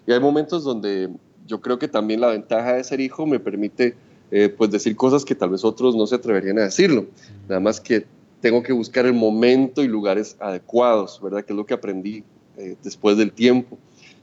Y 0.07 0.11
hay 0.11 0.19
momentos 0.19 0.63
donde 0.63 1.09
yo 1.45 1.61
creo 1.61 1.77
que 1.77 1.87
también 1.87 2.21
la 2.21 2.27
ventaja 2.27 2.73
de 2.73 2.83
ser 2.83 2.99
hijo 2.99 3.25
me 3.25 3.39
permite 3.39 3.95
eh, 4.31 4.49
pues 4.49 4.71
decir 4.71 4.95
cosas 4.95 5.23
que 5.25 5.35
tal 5.35 5.49
vez 5.49 5.63
otros 5.63 5.95
no 5.95 6.07
se 6.07 6.15
atreverían 6.15 6.57
a 6.59 6.63
decirlo, 6.63 7.05
nada 7.47 7.59
más 7.59 7.79
que 7.79 8.05
tengo 8.41 8.63
que 8.63 8.73
buscar 8.73 9.05
el 9.05 9.13
momento 9.13 9.83
y 9.83 9.87
lugares 9.87 10.35
adecuados, 10.39 11.19
¿verdad? 11.21 11.45
Que 11.45 11.53
es 11.53 11.57
lo 11.57 11.65
que 11.65 11.75
aprendí 11.75 12.23
eh, 12.57 12.75
después 12.83 13.15
del 13.17 13.31
tiempo. 13.31 13.77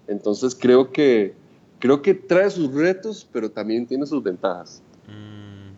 Entonces 0.08 0.56
creo 0.58 0.90
que 0.90 1.34
creo 1.78 2.02
que 2.02 2.14
trae 2.14 2.50
sus 2.50 2.72
retos, 2.72 3.26
pero 3.32 3.50
también 3.50 3.86
tiene 3.86 4.06
sus 4.06 4.22
ventajas. 4.22 4.82
Mm, 5.06 5.72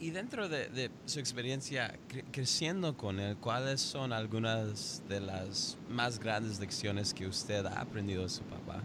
y, 0.00 0.10
dentro 0.10 0.48
de, 0.48 0.90
su 1.06 1.18
experiencia 1.18 1.98
creciendo 2.30 2.96
con 2.96 3.18
él, 3.20 3.36
¿cuáles 3.40 3.80
son 3.80 4.12
algunas 4.12 5.02
de 5.08 5.20
las 5.20 5.78
más 5.88 6.20
grandes 6.20 6.60
lecciones 6.60 7.14
que 7.14 7.26
usted 7.26 7.64
ha 7.64 7.80
aprendido 7.80 8.22
de 8.22 8.28
su 8.28 8.42
papá? 8.42 8.82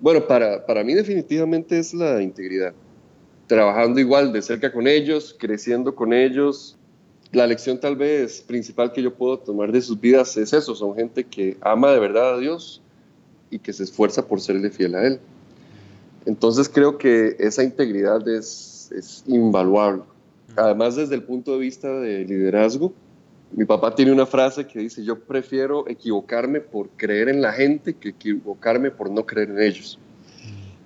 Bueno, 0.00 0.26
para, 0.26 0.64
para 0.64 0.84
mí 0.84 0.94
definitivamente 0.94 1.78
es 1.78 1.92
la 1.92 2.22
integridad. 2.22 2.72
Trabajando 3.48 3.98
igual 3.98 4.32
de 4.32 4.42
cerca 4.42 4.72
con 4.72 4.86
ellos, 4.86 5.36
creciendo 5.38 5.94
con 5.94 6.12
ellos. 6.12 6.78
La 7.32 7.46
lección 7.46 7.78
tal 7.78 7.96
vez 7.96 8.40
principal 8.40 8.92
que 8.92 9.02
yo 9.02 9.12
puedo 9.14 9.38
tomar 9.38 9.72
de 9.72 9.82
sus 9.82 10.00
vidas 10.00 10.36
es 10.36 10.52
eso, 10.52 10.74
son 10.74 10.94
gente 10.94 11.24
que 11.24 11.56
ama 11.60 11.92
de 11.92 12.00
verdad 12.00 12.34
a 12.34 12.38
Dios, 12.38 12.80
y 13.50 13.58
que 13.58 13.72
se 13.72 13.84
esfuerza 13.84 14.26
por 14.26 14.40
serle 14.40 14.70
fiel 14.70 14.94
a 14.94 15.06
Él. 15.06 15.20
Entonces 16.26 16.68
creo 16.68 16.98
que 16.98 17.36
esa 17.38 17.62
integridad 17.62 18.26
es, 18.28 18.90
es 18.94 19.24
invaluable. 19.26 20.02
Además, 20.56 20.96
desde 20.96 21.14
el 21.14 21.22
punto 21.22 21.52
de 21.52 21.58
vista 21.58 21.88
de 21.88 22.24
liderazgo, 22.24 22.92
mi 23.52 23.64
papá 23.64 23.94
tiene 23.94 24.12
una 24.12 24.26
frase 24.26 24.66
que 24.66 24.78
dice, 24.78 25.04
yo 25.04 25.18
prefiero 25.18 25.88
equivocarme 25.88 26.60
por 26.60 26.88
creer 26.90 27.28
en 27.28 27.42
la 27.42 27.52
gente 27.52 27.94
que 27.94 28.10
equivocarme 28.10 28.90
por 28.90 29.10
no 29.10 29.26
creer 29.26 29.50
en 29.50 29.60
ellos. 29.60 29.98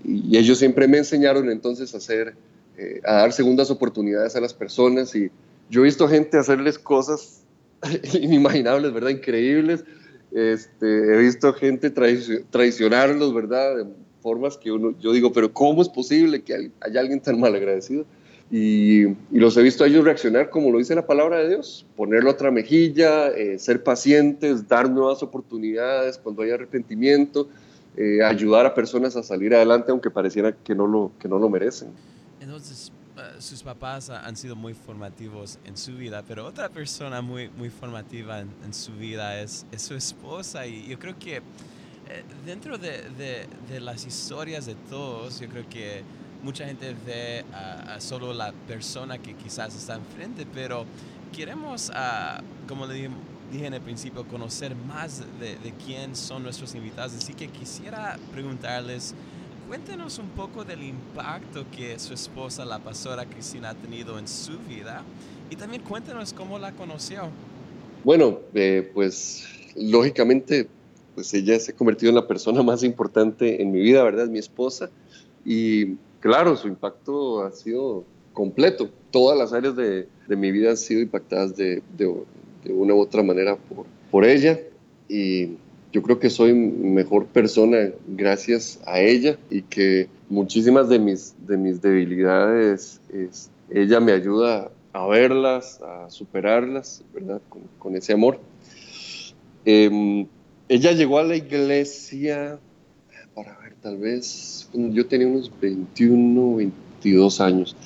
Y 0.03 0.37
ellos 0.37 0.59
siempre 0.59 0.89
me 0.89 0.99
enseñaron 0.99 1.51
entonces 1.51 1.95
a 1.95 1.99
hacer, 1.99 2.35
eh, 2.79 3.01
a 3.05 3.15
dar 3.15 3.33
segundas 3.33 3.71
oportunidades 3.71 4.37
a 4.37 4.41
las 4.41 4.55
personas 4.55 5.15
y 5.15 5.31
yo 5.71 5.81
he 5.81 5.85
visto 5.85 6.09
gente 6.09 6.39
hacerles 6.39 6.79
cosas 6.79 7.43
inimaginables, 8.15 8.93
¿verdad? 8.93 9.11
Increíbles, 9.11 9.85
este, 10.35 11.15
he 11.15 11.17
visto 11.19 11.53
gente 11.55 11.91
traicionarlos, 11.91 13.33
¿verdad? 13.33 13.77
De 13.77 13.87
formas 14.21 14.59
que 14.59 14.73
uno, 14.73 14.95
yo 14.99 15.13
digo, 15.13 15.33
pero 15.33 15.53
¿cómo 15.53 15.81
es 15.81 15.89
posible 15.89 16.43
que 16.43 16.73
haya 16.81 17.01
alguien 17.01 17.21
tan 17.21 17.39
mal 17.39 17.55
agradecido? 17.55 18.05
Y, 18.51 19.05
los 19.31 19.57
he 19.57 19.63
visto 19.63 19.85
a 19.85 19.87
ellos 19.87 20.05
reaccionar 20.05 20.51
como 20.51 20.71
lo 20.71 20.79
dice 20.79 20.95
la 20.95 21.07
palabra 21.07 21.39
de 21.39 21.51
Dios, 21.51 21.87
ponerlo 21.97 22.31
otra 22.31 22.51
mejilla, 22.51 23.29
eh, 23.29 23.59
ser 23.59 23.83
pacientes, 23.83 24.69
dar 24.69 24.91
nuevas 24.91 25.23
oportunidades 25.23 26.19
cuando 26.19 26.43
hay 26.43 26.51
arrepentimiento, 26.51 27.49
eh, 27.97 28.23
ayudar 28.25 28.67
a 28.67 28.75
personas 28.75 29.17
a 29.17 29.23
salir 29.23 29.55
adelante 29.55 29.93
aunque 29.93 30.11
pareciera 30.11 30.53
que 30.53 30.75
no 30.75 30.87
lo, 30.87 31.13
que 31.21 31.29
no 31.29 31.39
lo 31.39 31.49
merecen. 31.49 31.91
Entonces, 32.41 32.91
sus 33.39 33.63
papás 33.63 34.11
han 34.11 34.37
sido 34.37 34.57
muy 34.57 34.75
formativos 34.75 35.59
en 35.65 35.77
su 35.77 35.97
vida, 35.97 36.23
pero 36.27 36.47
otra 36.47 36.69
persona 36.69 37.21
muy, 37.21 37.49
muy 37.51 37.71
formativa 37.71 38.41
en, 38.41 38.75
su 38.75 38.93
vida 38.93 39.41
es, 39.41 39.67
su 39.77 39.95
esposa. 39.95 40.67
Y 40.67 40.87
yo 40.87 40.99
creo 40.99 41.19
que 41.19 41.37
eh, 41.37 41.43
dentro 42.45 42.79
de, 42.79 43.49
las 43.81 44.07
historias 44.07 44.67
de 44.67 44.75
todos, 44.75 45.41
yo 45.41 45.49
creo 45.49 45.69
que 45.69 46.03
mucha 46.43 46.67
gente 46.67 46.95
ve 47.07 47.45
solo 47.99 48.35
la 48.35 48.53
persona 48.67 49.19
que 49.19 49.35
quizás 49.35 49.75
está 49.75 49.95
enfrente, 49.95 50.47
pero 50.53 50.85
queremos, 51.35 51.91
uh, 51.91 52.43
como 52.69 52.87
le 52.87 53.11
dije, 53.51 53.67
en 53.67 53.75
el 53.75 53.81
principio, 53.81 54.27
conocer 54.27 54.75
más 54.75 55.23
de, 55.41 55.57
de 55.57 55.73
quién 55.85 56.15
son 56.15 56.43
nuestros 56.43 56.75
invitados, 56.75 57.15
así 57.15 57.35
que 57.35 57.49
quisiera 57.49 58.19
preguntarles 58.33 59.15
cuéntenos 59.69 60.19
un 60.19 60.29
poco 60.31 60.65
del 60.65 60.83
impacto 60.83 61.65
que 61.77 61.99
su 61.99 62.15
esposa, 62.15 62.65
la 62.65 62.79
pastora 62.79 63.25
Cristina, 63.25 63.71
ha 63.71 63.75
tenido 63.75 64.19
en 64.19 64.29
su 64.29 64.59
vida 64.69 65.03
y 65.51 65.57
también 65.57 65.83
cuéntenos 65.83 66.33
cómo 66.33 66.59
la 66.59 66.73
conoció. 66.73 67.29
Bueno, 68.05 68.41
eh, 68.55 68.91
pues 68.93 69.47
lógicamente, 69.77 70.69
pues 71.15 71.33
ella 71.35 71.59
se 71.59 71.73
ha 71.73 71.77
convertido 71.77 72.11
en 72.11 72.17
la 72.17 72.27
persona 72.27 72.63
más 72.63 72.83
importante 72.83 73.63
en 73.63 73.73
mi 73.73 73.81
vida, 73.81 74.03
¿verdad? 74.03 74.29
Mi 74.29 74.39
esposa 74.39 74.91
y 75.45 75.97
claro, 76.21 76.57
su 76.57 76.69
impacto 76.69 77.43
ha 77.43 77.53
sido 77.53 78.05
completo. 78.33 78.91
Todas 79.11 79.39
las 79.39 79.53
áreas 79.53 79.77
de, 79.77 80.09
de 80.27 80.37
mi 80.37 80.51
vida 80.51 80.71
han 80.71 80.77
sido 80.77 81.01
impactadas 81.01 81.57
de, 81.57 81.83
de, 81.97 82.13
de, 82.65 82.73
una 82.73 82.95
u 82.95 83.01
otra 83.01 83.23
manera 83.23 83.57
por, 83.57 83.87
por 84.11 84.25
ella 84.25 84.59
y 85.09 85.57
yo 85.95 86.03
creo 86.03 86.19
que 86.19 86.29
soy 86.29 86.53
mejor 86.53 87.27
persona 87.27 87.93
gracias 88.09 88.81
a 88.85 88.99
ella 88.99 89.39
y 89.49 89.63
que 89.63 90.09
muchísimas 90.29 90.89
de 90.89 90.99
mis, 90.99 91.37
de 91.47 91.57
mis 91.57 91.81
debilidades, 91.81 93.01
es, 93.13 93.49
ella 93.71 94.01
me 94.01 94.11
ayuda 94.11 94.73
a 94.93 95.07
verlas, 95.07 95.81
a 95.83 96.11
superarlas, 96.11 97.05
¿verdad? 97.15 97.41
Con, 97.79 97.95
ese 97.95 98.13
amor. 98.13 98.41
Em, 99.65 100.27
ella 100.69 100.91
llegó 100.91 101.21
a 101.21 101.23
la 101.23 101.37
iglesia, 101.37 102.59
para 103.33 103.57
ver, 103.61 103.75
tal 103.81 103.97
vez, 103.99 104.69
yo 104.73 105.07
tenía 105.07 105.29
unos 105.29 105.49
21, 105.61 106.57
22 106.57 107.41
años. 107.41 107.77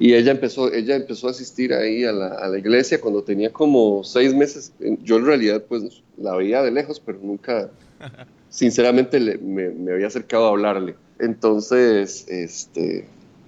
Y 0.00 0.14
ella 0.14 0.32
empezó, 0.32 0.72
ella 0.72 0.96
empezó 0.96 1.28
a 1.28 1.32
asistir 1.32 1.74
ahí 1.74 2.04
a 2.04 2.12
la, 2.12 2.28
a 2.28 2.48
la, 2.48 2.58
iglesia 2.58 2.98
cuando 2.98 3.22
tenía 3.22 3.52
como 3.52 4.02
seis 4.02 4.34
meses. 4.34 4.72
Yo 5.02 5.18
en 5.18 5.26
realidad 5.26 5.62
pues 5.68 6.02
la 6.16 6.34
veía 6.36 6.62
de 6.62 6.70
lejos, 6.70 6.98
pero 6.98 7.18
nunca, 7.22 7.70
sinceramente, 8.48 9.20
me, 9.20 9.68
me, 9.68 9.92
había 9.92 10.06
acercado 10.06 10.46
a 10.46 10.48
hablarle. 10.48 10.94
Entonces, 11.18 12.24
este, 12.28 13.04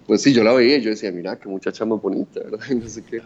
pues 0.06 0.20
sí, 0.20 0.34
yo 0.34 0.44
la 0.44 0.52
veía 0.52 0.76
y 0.76 0.82
yo 0.82 0.90
decía, 0.90 1.10
mira, 1.10 1.38
qué 1.38 1.48
muchacha 1.48 1.86
más 1.86 2.02
bonita, 2.02 2.40
¿verdad? 2.40 2.60
no 2.76 2.86
sé 2.86 3.02
qué. 3.02 3.22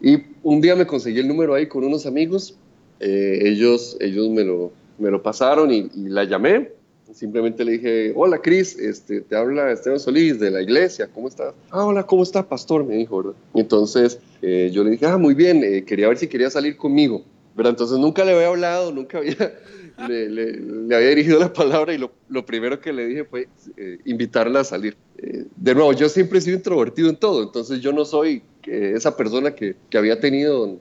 Y 0.00 0.16
un 0.42 0.62
día 0.62 0.74
me 0.76 0.86
conseguí 0.86 1.18
el 1.18 1.28
número 1.28 1.54
ahí 1.54 1.66
con 1.66 1.84
unos 1.84 2.06
amigos. 2.06 2.56
Eh, 3.00 3.40
ellos 3.42 3.98
ellos 4.00 4.30
me, 4.30 4.44
lo, 4.44 4.72
me 4.98 5.10
lo 5.10 5.22
pasaron 5.22 5.70
y, 5.70 5.90
y 5.94 6.08
la 6.08 6.24
llamé 6.24 6.70
Simplemente 7.12 7.64
le 7.64 7.72
dije, 7.72 8.12
hola 8.16 8.38
Cris, 8.38 8.76
este, 8.78 9.20
te 9.20 9.36
habla 9.36 9.70
Esteban 9.70 10.00
Solís 10.00 10.40
de 10.40 10.50
la 10.50 10.60
iglesia, 10.60 11.08
¿cómo 11.12 11.28
estás? 11.28 11.54
Ah, 11.70 11.84
hola, 11.84 12.04
¿cómo 12.04 12.22
está, 12.22 12.46
pastor? 12.46 12.84
Me 12.84 12.96
dijo, 12.96 13.18
¿verdad? 13.18 13.32
entonces 13.54 14.18
eh, 14.42 14.70
yo 14.72 14.82
le 14.82 14.90
dije, 14.90 15.06
ah, 15.06 15.16
muy 15.16 15.34
bien, 15.34 15.62
eh, 15.62 15.84
quería 15.84 16.08
ver 16.08 16.18
si 16.18 16.26
quería 16.26 16.50
salir 16.50 16.76
conmigo, 16.76 17.22
¿verdad? 17.54 17.70
Entonces 17.70 17.98
nunca 17.98 18.24
le 18.24 18.32
había 18.32 18.48
hablado, 18.48 18.92
nunca 18.92 19.18
había, 19.18 19.36
le, 20.08 20.96
había 20.96 21.08
dirigido 21.08 21.38
la 21.38 21.52
palabra 21.52 21.94
y 21.94 21.98
lo, 21.98 22.10
lo 22.28 22.44
primero 22.44 22.80
que 22.80 22.92
le 22.92 23.06
dije 23.06 23.24
fue 23.24 23.48
eh, 23.76 23.98
invitarla 24.04 24.60
a 24.60 24.64
salir. 24.64 24.96
de 25.14 25.74
nuevo, 25.74 25.92
yo 25.92 26.08
siempre 26.08 26.40
he 26.40 26.42
sido 26.42 26.56
introvertido 26.56 27.08
en 27.08 27.16
todo, 27.16 27.42
entonces 27.44 27.80
yo 27.80 27.92
no 27.92 28.04
soy 28.04 28.42
esa 28.66 29.16
persona 29.16 29.54
que, 29.54 29.76
que 29.88 29.96
había 29.96 30.18
tenido 30.18 30.76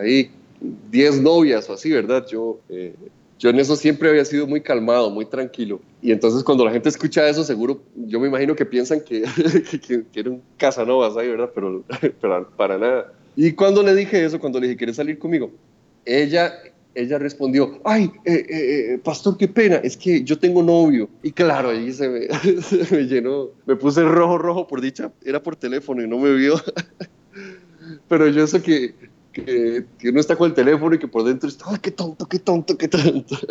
ahí 0.00 0.30
10 0.92 1.22
novias 1.22 1.68
o 1.68 1.72
así, 1.72 1.90
¿verdad? 1.90 2.24
Yo 2.30 2.60
yo 3.38 3.50
en 3.50 3.58
eso 3.58 3.76
siempre 3.76 4.08
había 4.08 4.24
sido 4.24 4.46
muy 4.46 4.62
calmado, 4.62 5.10
muy 5.10 5.26
tranquilo. 5.26 5.80
Y 6.00 6.12
entonces 6.12 6.42
cuando 6.42 6.64
la 6.64 6.70
gente 6.70 6.88
escucha 6.88 7.28
eso, 7.28 7.44
seguro, 7.44 7.82
yo 7.94 8.18
me 8.18 8.28
imagino 8.28 8.56
que 8.56 8.64
piensan 8.64 9.00
que, 9.00 9.22
que, 9.86 10.04
que 10.10 10.20
era 10.20 10.30
un 10.30 10.42
Casanovas 10.56 11.16
ahí, 11.16 11.28
¿verdad? 11.28 11.50
Pero, 11.54 11.84
pero, 12.20 12.50
para 12.56 12.78
nada. 12.78 13.12
Y 13.36 13.52
cuando 13.52 13.82
le 13.82 13.94
dije 13.94 14.24
eso, 14.24 14.40
cuando 14.40 14.58
le 14.58 14.68
dije, 14.68 14.78
¿quieres 14.78 14.96
salir 14.96 15.18
conmigo? 15.18 15.50
Ella, 16.06 16.54
ella 16.94 17.18
respondió, 17.18 17.78
ay, 17.84 18.10
eh, 18.24 18.46
eh, 18.48 18.94
eh, 18.94 18.98
pastor, 19.04 19.36
qué 19.36 19.48
pena, 19.48 19.76
es 19.76 19.98
que 19.98 20.24
yo 20.24 20.38
tengo 20.38 20.62
novio. 20.62 21.10
Y 21.22 21.32
claro, 21.32 21.68
ahí 21.68 21.92
se 21.92 22.08
me, 22.08 22.28
se 22.62 22.96
me 22.96 23.02
llenó, 23.02 23.50
me 23.66 23.76
puse 23.76 24.02
rojo, 24.02 24.38
rojo 24.38 24.66
por 24.66 24.80
dicha, 24.80 25.12
era 25.22 25.42
por 25.42 25.56
teléfono 25.56 26.02
y 26.02 26.08
no 26.08 26.18
me 26.18 26.32
vio. 26.32 26.54
Pero 28.08 28.28
yo 28.28 28.44
eso 28.44 28.62
que 28.62 28.94
que, 29.44 29.84
que, 29.98 30.08
uno 30.08 30.20
está 30.20 30.36
con 30.36 30.48
el 30.48 30.54
teléfono 30.54 30.94
y 30.94 30.98
que 30.98 31.08
por 31.08 31.24
dentro 31.24 31.48
está, 31.48 31.66
¡ay, 31.68 31.78
qué 31.80 31.90
tonto, 31.90 32.26
qué 32.26 32.38
tonto, 32.38 32.76
qué 32.76 32.88
tonto! 32.88 33.36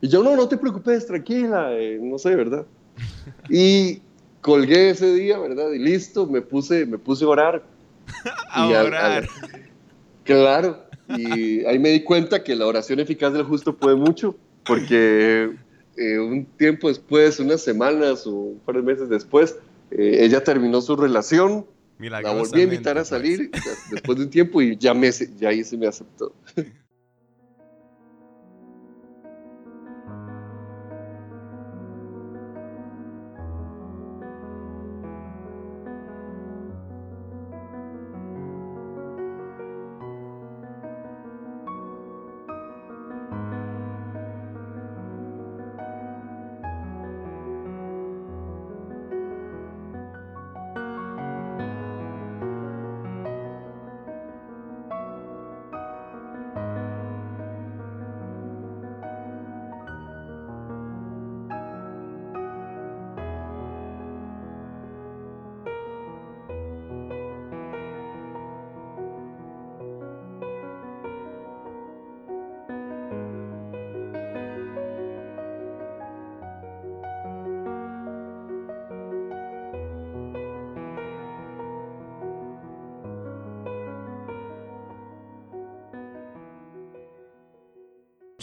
Y 0.00 0.06
yo, 0.06 0.22
no, 0.22 0.36
no 0.36 0.46
te 0.46 0.56
preocupes, 0.56 1.08
tranquila, 1.08 1.72
eh, 1.72 1.98
no 2.00 2.18
sé, 2.18 2.36
¿verdad? 2.36 2.64
Y 3.50 4.00
colgué 4.40 4.90
ese 4.90 5.12
día, 5.12 5.38
¿verdad? 5.38 5.72
Y 5.72 5.78
listo, 5.80 6.26
me 6.26 6.40
puse, 6.40 6.86
me 6.86 6.98
puse 6.98 7.24
a 7.24 7.28
orar 7.28 7.64
a 8.50 8.66
orar. 8.66 9.28
claro, 10.24 10.84
y 11.08 11.64
ahí 11.64 11.78
me 11.78 11.90
di 11.90 12.04
cuenta 12.04 12.42
que 12.44 12.54
la 12.54 12.66
oración 12.66 13.00
eficaz 13.00 13.32
del 13.32 13.42
justo 13.42 13.76
puede 13.76 13.96
mucho, 13.96 14.36
porque 14.64 15.50
eh, 15.96 16.18
un 16.18 16.46
tiempo 16.56 16.88
después, 16.88 17.40
unas 17.40 17.60
semanas 17.60 18.26
o 18.26 18.32
un 18.32 18.60
par 18.60 18.76
de 18.76 18.82
meses 18.82 19.08
después, 19.08 19.56
eh, 19.90 20.18
ella 20.20 20.44
terminó 20.44 20.80
su 20.80 20.96
relación, 20.96 21.66
la 21.98 22.32
volví 22.32 22.60
a 22.60 22.64
invitar 22.64 22.96
a 22.96 23.00
pues. 23.00 23.08
salir 23.08 23.50
después 23.90 24.18
de 24.18 24.24
un 24.24 24.30
tiempo 24.30 24.62
y 24.62 24.76
ya, 24.76 24.94
me, 24.94 25.10
ya 25.10 25.48
ahí 25.48 25.64
se 25.64 25.76
me 25.76 25.86
aceptó. 25.86 26.32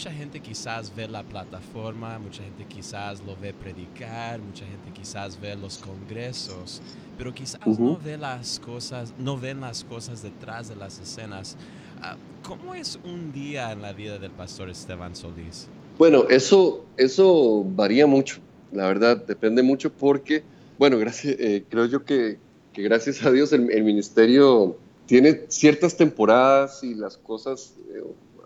Mucha 0.06 0.18
gente 0.18 0.38
quizás 0.38 0.92
ve 0.94 1.08
la 1.08 1.24
plataforma, 1.24 2.16
mucha 2.20 2.40
gente 2.40 2.64
quizás 2.64 3.20
lo 3.26 3.34
ve 3.34 3.52
predicar, 3.52 4.38
mucha 4.38 4.64
gente 4.64 4.92
quizás 4.92 5.36
ve 5.40 5.56
los 5.56 5.78
congresos, 5.78 6.80
pero 7.18 7.34
quizás 7.34 7.66
no 7.66 7.98
ve 7.98 8.16
las 8.16 8.60
cosas, 8.60 9.12
no 9.18 9.36
ven 9.36 9.60
las 9.60 9.82
cosas 9.82 10.22
detrás 10.22 10.68
de 10.68 10.76
las 10.76 11.00
escenas. 11.00 11.56
Ah, 12.00 12.16
¿Cómo 12.44 12.76
es 12.76 13.00
un 13.02 13.32
día 13.32 13.72
en 13.72 13.82
la 13.82 13.92
vida 13.92 14.16
del 14.18 14.30
pastor 14.30 14.70
Esteban 14.70 15.16
Solís? 15.16 15.66
Bueno, 15.98 16.26
eso, 16.30 16.84
eso 16.96 17.64
varía 17.64 18.06
mucho, 18.06 18.38
la 18.70 18.86
verdad, 18.86 19.26
depende 19.26 19.64
mucho 19.64 19.90
porque, 19.90 20.44
bueno, 20.78 20.98
gracias, 20.98 21.34
eh, 21.40 21.64
creo 21.68 21.86
yo 21.86 22.04
que, 22.04 22.38
que, 22.72 22.82
gracias 22.82 23.24
a 23.24 23.32
Dios 23.32 23.52
el, 23.52 23.72
el, 23.72 23.82
ministerio 23.82 24.78
tiene 25.06 25.46
ciertas 25.48 25.96
temporadas 25.96 26.84
y 26.84 26.94
las 26.94 27.16
cosas... 27.16 27.74
Eh, 27.92 28.04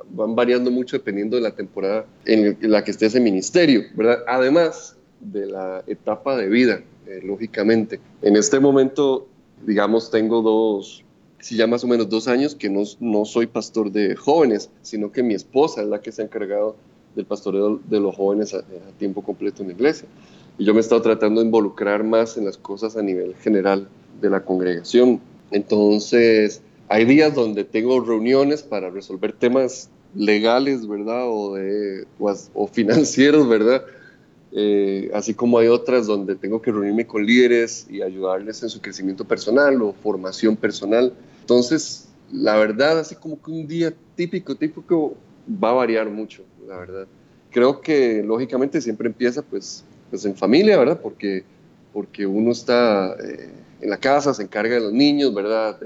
van 0.08 0.34
variando 0.34 0.70
mucho 0.70 0.96
dependiendo 0.96 1.36
de 1.36 1.42
la 1.42 1.54
temporada 1.54 2.06
en 2.24 2.56
la 2.60 2.84
que 2.84 2.90
esté 2.90 3.06
ese 3.06 3.20
ministerio, 3.20 3.82
¿verdad? 3.94 4.18
Además 4.26 4.96
de 5.20 5.46
la 5.46 5.84
etapa 5.86 6.36
de 6.36 6.48
vida, 6.48 6.82
eh, 7.06 7.20
lógicamente. 7.22 8.00
En 8.22 8.36
este 8.36 8.58
momento, 8.58 9.28
digamos, 9.66 10.10
tengo 10.10 10.42
dos, 10.42 11.04
si 11.38 11.56
ya 11.56 11.66
más 11.66 11.84
o 11.84 11.86
menos 11.86 12.08
dos 12.08 12.28
años 12.28 12.54
que 12.54 12.68
no, 12.68 12.82
no 13.00 13.24
soy 13.24 13.46
pastor 13.46 13.92
de 13.92 14.16
jóvenes, 14.16 14.70
sino 14.82 15.12
que 15.12 15.22
mi 15.22 15.34
esposa 15.34 15.82
es 15.82 15.88
la 15.88 16.00
que 16.00 16.12
se 16.12 16.22
ha 16.22 16.24
encargado 16.24 16.76
del 17.14 17.26
pastoreo 17.26 17.80
de 17.88 18.00
los 18.00 18.14
jóvenes 18.14 18.54
a, 18.54 18.62
tiempo 18.98 19.22
completo 19.22 19.62
en 19.62 19.68
la 19.68 19.74
iglesia. 19.74 20.08
Y 20.58 20.64
yo 20.64 20.72
me 20.72 20.78
he 20.78 20.82
estado 20.82 21.02
tratando 21.02 21.40
de 21.40 21.46
involucrar 21.46 22.04
más 22.04 22.36
en 22.36 22.44
las 22.44 22.56
cosas 22.56 22.96
a 22.96 23.02
nivel 23.02 23.34
general 23.36 23.88
de 24.20 24.30
la 24.30 24.44
congregación. 24.44 25.20
Entonces, 25.50 26.62
hay 26.90 27.04
días 27.04 27.32
donde 27.36 27.62
tengo 27.62 28.00
reuniones 28.00 28.64
para 28.64 28.90
resolver 28.90 29.32
temas 29.32 29.88
legales, 30.12 30.88
¿verdad? 30.88 31.22
O, 31.28 31.56
o, 32.18 32.66
financieros, 32.66 33.48
¿verdad? 33.48 33.84
Eh, 34.50 35.08
así 35.14 35.32
como 35.32 35.60
hay 35.60 35.68
otras 35.68 36.08
donde 36.08 36.34
tengo 36.34 36.60
que 36.60 36.72
reunirme 36.72 37.06
con 37.06 37.24
líderes 37.24 37.86
y 37.88 38.02
ayudarles 38.02 38.64
en 38.64 38.70
su 38.70 38.80
crecimiento 38.80 39.24
personal 39.24 39.80
o 39.82 39.92
formación 39.92 40.56
personal. 40.56 41.12
Entonces, 41.42 42.08
la 42.32 42.56
verdad, 42.56 42.98
así 42.98 43.14
como 43.14 43.40
que 43.40 43.52
un 43.52 43.68
día 43.68 43.94
típico, 44.16 44.56
típico, 44.56 45.14
va 45.48 45.70
a 45.70 45.74
variar 45.74 46.10
mucho, 46.10 46.42
la 46.66 46.76
verdad. 46.76 47.06
Creo 47.52 47.80
que 47.80 48.24
lógicamente 48.24 48.80
siempre 48.80 49.06
empieza 49.06 49.42
pues, 49.42 49.84
pues 50.10 50.24
en 50.24 50.34
familia, 50.34 50.76
¿verdad? 50.76 50.98
Porque, 51.00 51.44
porque 51.92 52.26
uno 52.26 52.50
está 52.50 53.14
eh, 53.14 53.48
en 53.80 53.90
la 53.90 53.98
casa, 53.98 54.34
se 54.34 54.42
encarga 54.42 54.74
de 54.74 54.80
los 54.80 54.92
niños, 54.92 55.32
¿verdad? 55.32 55.78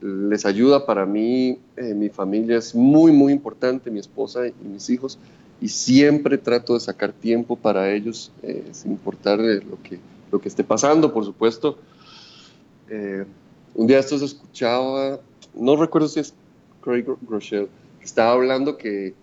Les 0.00 0.46
ayuda. 0.46 0.86
Para 0.86 1.06
mí, 1.06 1.58
eh, 1.76 1.94
mi 1.94 2.08
familia 2.08 2.58
es 2.58 2.74
muy, 2.74 3.12
muy 3.12 3.32
importante, 3.32 3.90
mi 3.90 4.00
esposa 4.00 4.46
y 4.46 4.54
mis 4.64 4.88
hijos, 4.90 5.18
y 5.60 5.68
siempre 5.68 6.38
trato 6.38 6.74
de 6.74 6.80
sacar 6.80 7.12
tiempo 7.12 7.56
para 7.56 7.92
ellos, 7.92 8.32
eh, 8.42 8.64
sin 8.72 8.92
importar 8.92 9.38
lo 9.38 9.82
que, 9.82 9.98
lo 10.32 10.40
que 10.40 10.48
esté 10.48 10.64
pasando, 10.64 11.12
por 11.12 11.24
supuesto. 11.24 11.78
Eh, 12.88 13.24
un 13.74 13.86
día 13.86 13.98
esto 13.98 14.18
se 14.18 14.24
escuchaba, 14.24 15.20
no 15.54 15.76
recuerdo 15.76 16.08
si 16.08 16.20
es 16.20 16.34
Craig 16.82 17.04
Groeschel, 17.22 17.68
que 17.98 18.04
estaba 18.04 18.32
hablando 18.32 18.76
que, 18.76 19.14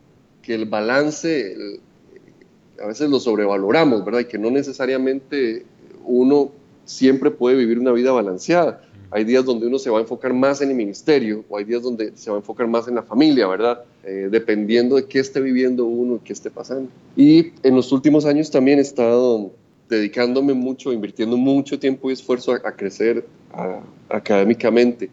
que 0.41 0.53
el 0.53 0.65
balance 0.65 1.55
a 2.81 2.87
veces 2.87 3.09
lo 3.09 3.19
sobrevaloramos, 3.19 4.05
¿verdad? 4.05 4.21
Y 4.21 4.25
que 4.25 4.37
no 4.37 4.51
necesariamente 4.51 5.65
uno 6.05 6.51
siempre 6.85 7.31
puede 7.31 7.57
vivir 7.57 7.79
una 7.79 7.91
vida 7.91 8.11
balanceada. 8.11 8.81
Hay 9.09 9.23
días 9.23 9.45
donde 9.45 9.67
uno 9.67 9.79
se 9.79 9.89
va 9.89 9.99
a 9.99 10.01
enfocar 10.01 10.33
más 10.33 10.61
en 10.61 10.69
el 10.69 10.75
ministerio 10.75 11.45
o 11.49 11.57
hay 11.57 11.63
días 11.63 11.81
donde 11.81 12.11
se 12.15 12.29
va 12.29 12.37
a 12.37 12.39
enfocar 12.39 12.67
más 12.67 12.87
en 12.87 12.95
la 12.95 13.03
familia, 13.03 13.47
¿verdad? 13.47 13.83
Eh, 14.03 14.27
dependiendo 14.29 14.97
de 14.97 15.05
qué 15.05 15.19
esté 15.19 15.39
viviendo 15.39 15.85
uno 15.85 16.19
qué 16.23 16.33
esté 16.33 16.51
pasando. 16.51 16.89
Y 17.15 17.51
en 17.63 17.75
los 17.75 17.91
últimos 17.91 18.25
años 18.25 18.51
también 18.51 18.79
he 18.79 18.81
estado 18.81 19.51
dedicándome 19.89 20.53
mucho, 20.53 20.91
invirtiendo 20.91 21.37
mucho 21.37 21.79
tiempo 21.79 22.09
y 22.09 22.13
esfuerzo 22.13 22.51
a, 22.51 22.71
crecer 22.73 23.25
académicamente. 24.09 25.09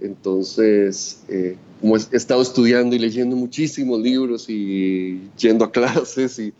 Entonces, 0.00 1.22
eh, 1.28 1.56
como 1.80 1.96
he, 1.96 2.00
estado 2.12 2.40
estudiando 2.40 2.96
y 2.96 2.98
leyendo 2.98 3.36
muchísimos 3.36 4.00
libros 4.00 4.46
y 4.48 5.20
yendo 5.36 5.64
a 5.66 5.70
clases 5.72 6.38
y 6.38 6.54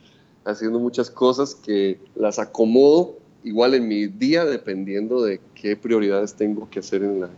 haciendo 0.44 0.78
muchas 0.78 1.11
cosas 1.11 1.54
que 1.54 1.98
las 2.14 2.38
acomodo 2.38 3.16
igual 3.48 3.74
en 3.74 3.88
mi 3.88 4.06
día 4.06 4.44
dependiendo 4.44 5.22
de 5.22 5.40
qué 5.54 5.74
prioridades 5.74 6.34
tengo 6.34 6.68
que 6.68 6.80
hacer 6.80 7.02
en 7.02 7.20
la, 7.20 7.30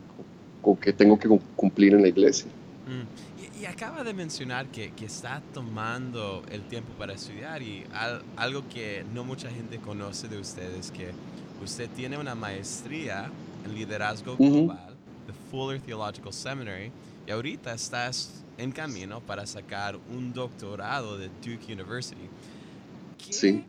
o 0.61 0.79
que 0.79 0.93
tengo 0.93 1.17
que 1.19 1.29
cumplir 1.55 1.95
en 1.95 2.03
la 2.03 2.09
iglesia. 2.09 2.51
Mm. 2.87 3.63
Y, 3.63 3.67
acaba 3.67 4.03
de 4.03 4.15
mencionar 4.15 4.67
que, 4.69 4.91
que, 4.93 5.05
está 5.05 5.43
tomando 5.55 6.43
el 6.51 6.63
tiempo 6.63 6.93
para 6.99 7.13
estudiar 7.13 7.63
y 7.63 7.85
algo 8.37 8.65
que 8.69 9.05
no 9.15 9.23
mucha 9.23 9.51
gente 9.51 9.79
conoce 9.79 10.29
de 10.29 10.39
usted 10.39 10.75
es 10.77 10.91
que 10.91 11.11
usted 11.63 11.89
tiene 11.95 12.17
una 12.19 12.35
maestría 12.35 13.31
en 13.67 13.75
liderazgo 13.75 14.37
global, 14.37 14.97
the 15.27 15.35
Fuller 15.51 15.79
Theological 15.79 16.33
Seminary, 16.33 16.91
y 17.27 17.31
ahorita 17.31 17.75
estás 17.75 18.43
en 18.57 18.73
camino 18.73 19.21
para 19.21 19.47
sacar 19.47 19.99
un 20.11 20.33
doctorado 20.33 21.19
de 21.19 21.29
Duke 21.45 21.73
University. 21.73 22.29
sí 23.29 23.63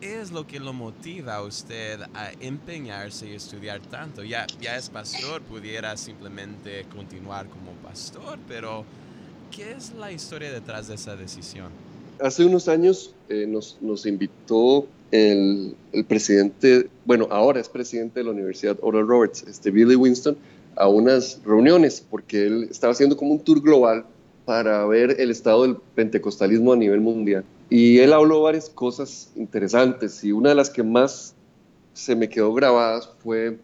es 0.00 0.30
lo 0.32 0.46
que 0.46 0.60
lo 0.60 0.72
motiva 0.72 1.36
a 1.36 1.42
usted 1.42 2.00
a 2.14 2.30
empeñarse 2.40 3.28
y 3.28 3.34
estudiar 3.34 3.80
tanto? 3.80 4.22
Ya, 4.22 4.46
ya 4.60 4.76
es 4.76 4.88
pastor, 4.88 5.42
pudiera 5.42 5.96
simplemente 5.96 6.86
continuar 6.94 7.46
como 7.46 7.72
pastor, 7.82 8.38
pero 8.46 8.84
¿qué 9.54 9.72
es 9.72 9.92
la 9.94 10.12
historia 10.12 10.52
detrás 10.52 10.88
de 10.88 10.94
esa 10.94 11.16
decisión? 11.16 11.68
Hace 12.20 12.44
unos 12.44 12.68
años 12.68 13.14
eh, 13.28 13.46
nos, 13.46 14.06
invitó 14.06 14.86
el, 15.10 15.74
el, 15.92 16.04
presidente, 16.04 16.88
bueno, 17.04 17.28
ahora 17.30 17.60
es 17.60 17.68
presidente 17.68 18.20
de 18.20 18.24
la 18.24 18.32
Universidad 18.32 18.76
Oral 18.82 19.06
Roberts, 19.06 19.44
este 19.46 19.70
Billy 19.70 19.94
Winston, 19.94 20.36
a 20.76 20.88
unas 20.88 21.40
reuniones, 21.44 22.04
porque 22.08 22.46
él 22.46 22.68
estaba 22.70 22.92
haciendo 22.92 23.16
como 23.16 23.32
un 23.32 23.40
tour 23.40 23.60
global 23.60 24.04
para 24.44 24.86
ver 24.86 25.16
el 25.20 25.30
estado 25.30 25.62
del 25.62 25.76
pentecostalismo 25.94 26.72
a 26.72 26.76
nivel 26.76 27.00
mundial. 27.00 27.44
Y 27.70 27.98
él 27.98 28.12
habló 28.12 28.42
varias 28.42 28.70
cosas 28.70 29.30
interesantes 29.36 30.24
y 30.24 30.32
una 30.32 30.50
de 30.50 30.54
las 30.54 30.70
que 30.70 30.82
más 30.82 31.34
se 31.92 32.16
me 32.16 32.28
quedó 32.28 32.54
grabadas 32.54 33.10
fue 33.18 33.58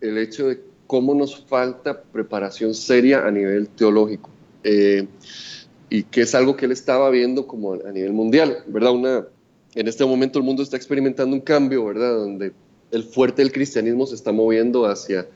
el 0.00 0.18
hecho 0.18 0.48
de 0.48 0.60
cómo 0.86 1.14
nos 1.14 1.44
falta 1.44 2.02
preparación 2.02 2.74
seria 2.74 3.26
a 3.26 3.30
nivel 3.30 3.68
teológico. 3.68 4.28
Eh, 4.64 5.06
y 5.88 6.02
que 6.04 6.22
es 6.22 6.34
algo 6.34 6.56
que 6.56 6.66
él 6.66 6.72
estaba 6.72 7.10
viendo 7.10 7.46
como 7.46 7.74
a 7.74 7.92
nivel 7.92 8.12
mundial, 8.12 8.62
¿verdad? 8.66 8.92
Una, 8.92 9.26
en 9.74 9.88
este 9.88 10.04
momento 10.04 10.38
el 10.38 10.44
mundo 10.44 10.62
está 10.62 10.76
experimentando 10.76 11.34
un 11.34 11.40
cambio, 11.40 11.84
¿verdad? 11.86 12.14
Donde 12.14 12.52
el 12.90 13.04
fuerte 13.04 13.42
del 13.42 13.52
cristianismo 13.52 14.06
se 14.06 14.14
está 14.14 14.32
moviendo 14.32 14.86
hacia 14.86 15.26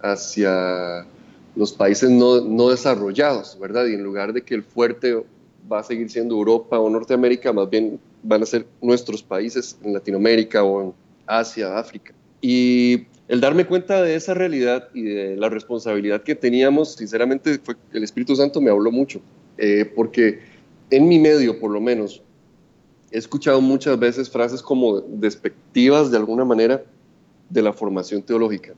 hacia 0.00 1.06
los 1.56 1.72
países 1.72 2.10
no, 2.10 2.40
no, 2.40 2.70
desarrollados, 2.70 3.58
¿verdad? 3.58 3.86
Y 3.86 3.94
en 3.94 4.02
lugar 4.02 4.32
de 4.32 4.42
que 4.42 4.54
el 4.54 4.62
fuerte 4.62 5.24
va 5.70 5.80
a 5.80 5.82
seguir 5.82 6.10
siendo 6.10 6.34
Europa 6.34 6.78
o 6.78 6.88
Norteamérica, 6.88 7.52
más 7.52 7.68
bien 7.68 7.98
van 8.22 8.42
a 8.42 8.46
ser 8.46 8.66
nuestros 8.80 9.22
países 9.22 9.78
en 9.82 9.92
Latinoamérica 9.92 10.62
o 10.64 10.82
en 10.82 10.94
Asia, 11.26 11.78
África. 11.78 12.12
Y 12.40 13.06
el 13.28 13.40
darme 13.40 13.66
cuenta 13.66 14.02
de 14.02 14.14
esa 14.14 14.34
realidad 14.34 14.88
y 14.94 15.02
de 15.02 15.36
la 15.36 15.48
responsabilidad 15.48 16.22
que 16.22 16.34
teníamos, 16.34 16.94
sinceramente, 16.94 17.58
fue, 17.62 17.76
el 17.92 18.02
Espíritu 18.02 18.34
Santo 18.34 18.60
me 18.60 18.70
habló 18.70 18.90
mucho, 18.90 19.20
eh, 19.58 19.84
porque 19.94 20.40
en 20.90 21.08
mi 21.08 21.18
medio, 21.18 21.60
por 21.60 21.70
lo 21.70 21.80
menos, 21.80 22.22
he 23.10 23.18
escuchado 23.18 23.60
muchas 23.60 23.98
veces 23.98 24.30
frases 24.30 24.62
como 24.62 25.00
despectivas 25.00 26.10
de 26.10 26.16
alguna 26.16 26.44
manera 26.44 26.82
de 27.50 27.62
la 27.62 27.72
formación 27.72 28.22
teológica, 28.22 28.74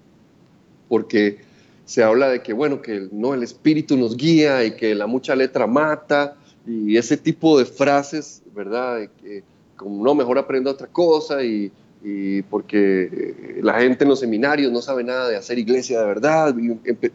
porque 0.88 1.38
se 1.84 2.02
habla 2.02 2.28
de 2.28 2.42
que, 2.42 2.52
bueno, 2.52 2.82
que 2.82 3.08
no, 3.12 3.34
el 3.34 3.42
Espíritu 3.42 3.96
nos 3.96 4.16
guía 4.16 4.64
y 4.64 4.76
que 4.76 4.94
la 4.94 5.06
mucha 5.06 5.34
letra 5.34 5.66
mata 5.66 6.36
y 6.66 6.96
ese 6.96 7.16
tipo 7.16 7.58
de 7.58 7.64
frases, 7.64 8.42
¿verdad? 8.54 9.08
que, 9.22 9.42
como 9.76 10.04
no, 10.04 10.14
mejor 10.14 10.38
aprenda 10.38 10.70
otra 10.70 10.86
cosa 10.86 11.42
y, 11.42 11.72
y, 12.04 12.42
porque 12.42 13.58
la 13.62 13.80
gente 13.80 14.04
en 14.04 14.10
los 14.10 14.20
seminarios 14.20 14.70
no 14.70 14.82
sabe 14.82 15.04
nada 15.04 15.28
de 15.28 15.36
hacer 15.36 15.58
iglesia 15.58 16.00
de 16.00 16.06
verdad. 16.06 16.54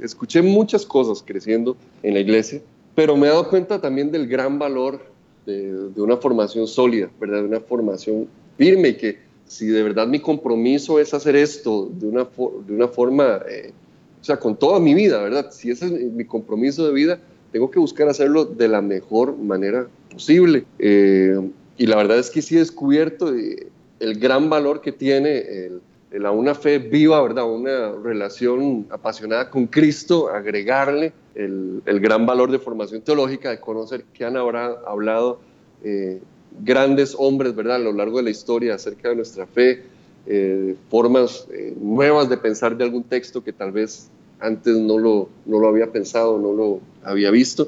escuché 0.02 0.42
muchas 0.42 0.86
cosas 0.86 1.24
creciendo 1.26 1.78
en 2.02 2.16
la 2.16 2.20
iglesia, 2.20 2.62
pero 2.96 3.16
me 3.16 3.28
he 3.28 3.30
dado 3.30 3.50
cuenta 3.50 3.80
también 3.80 4.12
del 4.12 4.28
gran 4.28 4.58
valor 4.58 5.00
de, 5.46 5.92
una 6.02 6.18
formación 6.18 6.68
sólida, 6.68 7.10
¿verdad? 7.20 7.42
De 7.42 7.48
una 7.48 7.60
formación 7.60 8.28
firme 8.58 8.90
y 8.90 8.94
que 8.96 9.20
si 9.46 9.68
de 9.68 9.84
verdad 9.84 10.08
mi 10.08 10.20
compromiso 10.20 11.00
es 11.00 11.14
hacer 11.14 11.36
esto 11.36 11.90
de 11.92 12.08
una, 12.08 12.28
de 12.68 12.74
una 12.74 12.88
forma, 12.88 13.42
eh, 13.48 13.72
o 14.20 14.24
sea, 14.24 14.38
con 14.38 14.56
toda 14.56 14.80
mi 14.80 14.96
vida, 14.96 15.22
¿verdad? 15.22 15.52
Si 15.52 15.70
ese 15.70 15.86
es 15.86 15.92
mi 15.92 16.26
compromiso 16.26 16.88
de 16.88 16.94
vida, 16.94 17.20
tengo 17.56 17.72
que 17.72 17.80
buscar 17.80 18.10
hacerlo 18.10 18.44
de 18.44 18.68
la 18.68 18.82
mejor 18.82 19.38
manera 19.38 19.88
posible. 20.12 20.66
Eh, 20.78 21.40
y 21.78 21.86
la 21.86 21.96
verdad 21.96 22.20
es 22.20 22.30
que 22.30 22.42
sí 22.42 22.58
he 22.58 22.60
descubierto 22.60 23.34
eh, 23.34 23.68
el 24.02 24.20
gran 24.20 24.50
valor 24.50 24.82
que 24.82 24.92
tiene 24.92 25.70
el, 26.12 26.26
a 26.26 26.32
una 26.32 26.54
fe 26.54 26.80
viva, 26.80 27.22
¿verdad? 27.22 27.50
Una 27.50 27.94
relación 27.94 28.88
apasionada 28.90 29.50
con 29.50 29.68
Cristo, 29.68 30.28
agregarle 30.28 31.14
el, 31.34 31.82
el 31.86 32.02
gran 32.02 32.26
valor 32.26 32.52
de 32.52 32.60
formación 32.60 33.00
teológica, 33.00 33.52
de 33.52 33.62
conocer 33.62 34.04
que 34.14 34.26
han 34.26 34.36
habrá, 34.36 34.76
hablado 34.86 35.40
eh, 35.82 36.20
grandes 36.60 37.16
hombres, 37.18 37.56
¿verdad? 37.56 37.78
A 37.78 37.80
lo 37.80 37.94
largo 37.94 38.18
de 38.18 38.24
la 38.24 38.32
historia 38.32 38.76
acerca 38.76 39.08
de 39.08 39.16
nuestra 39.16 39.46
fe, 39.46 39.84
eh, 40.26 40.76
formas 40.90 41.48
eh, 41.54 41.74
nuevas 41.80 42.28
de 42.28 42.36
pensar 42.36 42.76
de 42.76 42.84
algún 42.84 43.04
texto 43.04 43.42
que 43.42 43.54
tal 43.54 43.72
vez 43.72 44.10
antes 44.40 44.76
no 44.78 44.98
lo, 44.98 45.30
no 45.46 45.60
lo 45.60 45.68
había 45.68 45.92
pensado, 45.92 46.40
no 46.40 46.54
lo 46.54 46.80
había 47.04 47.32
visto. 47.32 47.68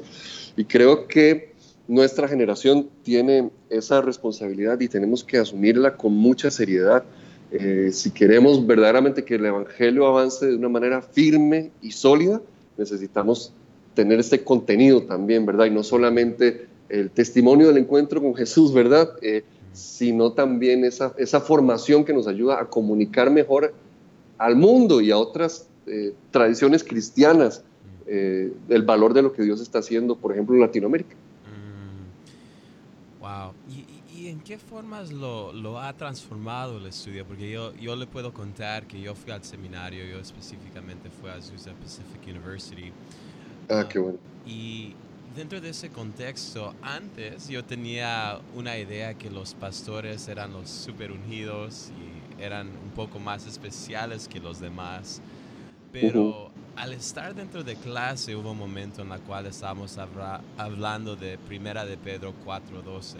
Y 0.56 0.64
creo 0.64 1.06
que 1.06 1.52
nuestra 1.86 2.28
generación 2.28 2.88
tiene 3.02 3.50
esa 3.70 4.00
responsabilidad 4.02 4.80
y 4.80 4.88
tenemos 4.88 5.24
que 5.24 5.38
asumirla 5.38 5.96
con 5.96 6.14
mucha 6.14 6.50
seriedad 6.50 7.04
eh, 7.50 7.90
si 7.92 8.10
queremos 8.10 8.66
verdaderamente 8.66 9.24
que 9.24 9.36
el 9.36 9.46
Evangelio 9.46 10.06
avance 10.06 10.46
de 10.46 10.56
una 10.56 10.68
manera 10.68 11.00
firme 11.00 11.70
y 11.80 11.92
sólida, 11.92 12.42
necesitamos 12.76 13.52
tener 13.94 14.20
este 14.20 14.44
contenido 14.44 15.02
también, 15.02 15.46
¿verdad? 15.46 15.66
Y 15.66 15.70
no 15.70 15.82
solamente 15.82 16.66
el 16.88 17.10
testimonio 17.10 17.68
del 17.68 17.78
encuentro 17.78 18.20
con 18.20 18.34
Jesús, 18.34 18.72
¿verdad? 18.74 19.10
Eh, 19.22 19.44
sino 19.72 20.32
también 20.32 20.84
esa, 20.84 21.14
esa 21.16 21.40
formación 21.40 22.04
que 22.04 22.12
nos 22.12 22.26
ayuda 22.26 22.60
a 22.60 22.66
comunicar 22.66 23.30
mejor 23.30 23.72
al 24.36 24.56
mundo 24.56 25.00
y 25.00 25.10
a 25.10 25.18
otras 25.18 25.67
eh, 25.88 26.14
tradiciones 26.30 26.84
cristianas 26.84 27.64
el 28.10 28.82
valor 28.86 29.12
de 29.12 29.20
lo 29.20 29.34
que 29.34 29.42
Dios 29.42 29.60
está 29.60 29.80
haciendo, 29.80 30.16
por 30.16 30.32
ejemplo, 30.32 30.54
en 30.54 30.62
Latinoamérica. 30.62 31.14
Mm. 31.44 33.20
Wow 33.20 33.52
en 34.26 34.40
qué 34.40 34.58
formas 34.58 35.12
lo, 35.12 35.52
lo, 35.52 35.80
ha 35.80 35.92
transformado 35.92 36.78
el 36.78 36.86
estudio? 36.86 37.26
Porque 37.26 37.50
yo, 37.50 37.74
yo 37.76 37.96
le 37.96 38.06
puedo 38.06 38.32
contar 38.32 38.86
que 38.86 39.00
yo 39.00 39.14
fui 39.14 39.32
al 39.32 39.44
seminario, 39.44 40.04
yo 40.04 40.18
específicamente 40.18 41.10
fui 41.10 41.30
a 41.30 41.34
Azusa 41.34 41.72
Pacific 41.72 42.22
University. 42.26 42.92
Ah, 43.68 43.86
qué 43.88 43.98
bueno. 43.98 44.18
Y 44.46 44.94
dentro 45.36 45.60
de 45.60 45.70
ese 45.70 45.90
contexto, 45.90 46.74
antes 46.82 47.48
yo 47.48 47.64
tenía 47.64 48.40
una 48.54 48.78
idea 48.78 49.14
que 49.14 49.30
los 49.30 49.54
pastores 49.54 50.28
eran 50.28 50.52
los 50.52 50.68
super 50.68 51.12
ungidos 51.12 51.90
y 51.90 52.42
eran 52.42 52.68
un 52.68 52.90
poco 52.94 53.18
más 53.18 53.46
especiales 53.46 54.28
que 54.28 54.40
los 54.40 54.60
demás. 54.60 55.20
Pero 56.00 56.50
al 56.76 56.92
estar 56.92 57.34
dentro 57.34 57.64
de 57.64 57.76
clase 57.76 58.36
hubo 58.36 58.52
un 58.52 58.58
momento 58.58 59.02
en 59.02 59.10
el 59.10 59.20
cual 59.20 59.46
estábamos 59.46 59.98
hablando 60.56 61.16
de 61.16 61.38
Primera 61.38 61.84
de 61.84 61.96
Pedro 61.96 62.32
4.12 62.46 63.16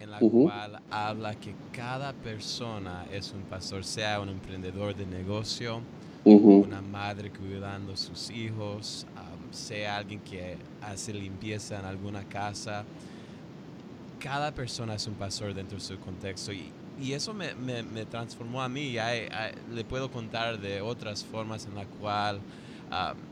en 0.00 0.10
la 0.10 0.18
cual 0.18 0.82
habla 0.90 1.34
que 1.34 1.54
cada 1.72 2.12
persona 2.12 3.06
es 3.10 3.32
un 3.32 3.42
pastor, 3.42 3.84
sea 3.84 4.20
un 4.20 4.28
emprendedor 4.28 4.94
de 4.94 5.06
negocio, 5.06 5.80
una 6.24 6.82
madre 6.82 7.30
cuidando 7.30 7.92
a 7.92 7.96
sus 7.96 8.30
hijos, 8.30 9.06
sea 9.50 9.96
alguien 9.96 10.20
que 10.20 10.56
hace 10.82 11.14
limpieza 11.14 11.78
en 11.78 11.86
alguna 11.86 12.24
casa. 12.24 12.84
Cada 14.18 14.52
persona 14.52 14.94
es 14.94 15.06
un 15.06 15.14
pastor 15.14 15.54
dentro 15.54 15.78
de 15.78 15.84
su 15.84 15.98
contexto 15.98 16.52
y, 16.52 16.70
y 17.00 17.12
eso 17.12 17.34
me, 17.34 17.54
me, 17.54 17.82
me, 17.82 18.04
transformó 18.04 18.62
a 18.62 18.68
mí. 18.68 18.96
le 19.72 19.84
puedo 19.84 20.10
contar 20.10 20.60
de 20.60 20.80
otras 20.80 21.24
formas 21.24 21.66
en 21.66 21.74
la 21.74 21.86
cual 21.86 22.40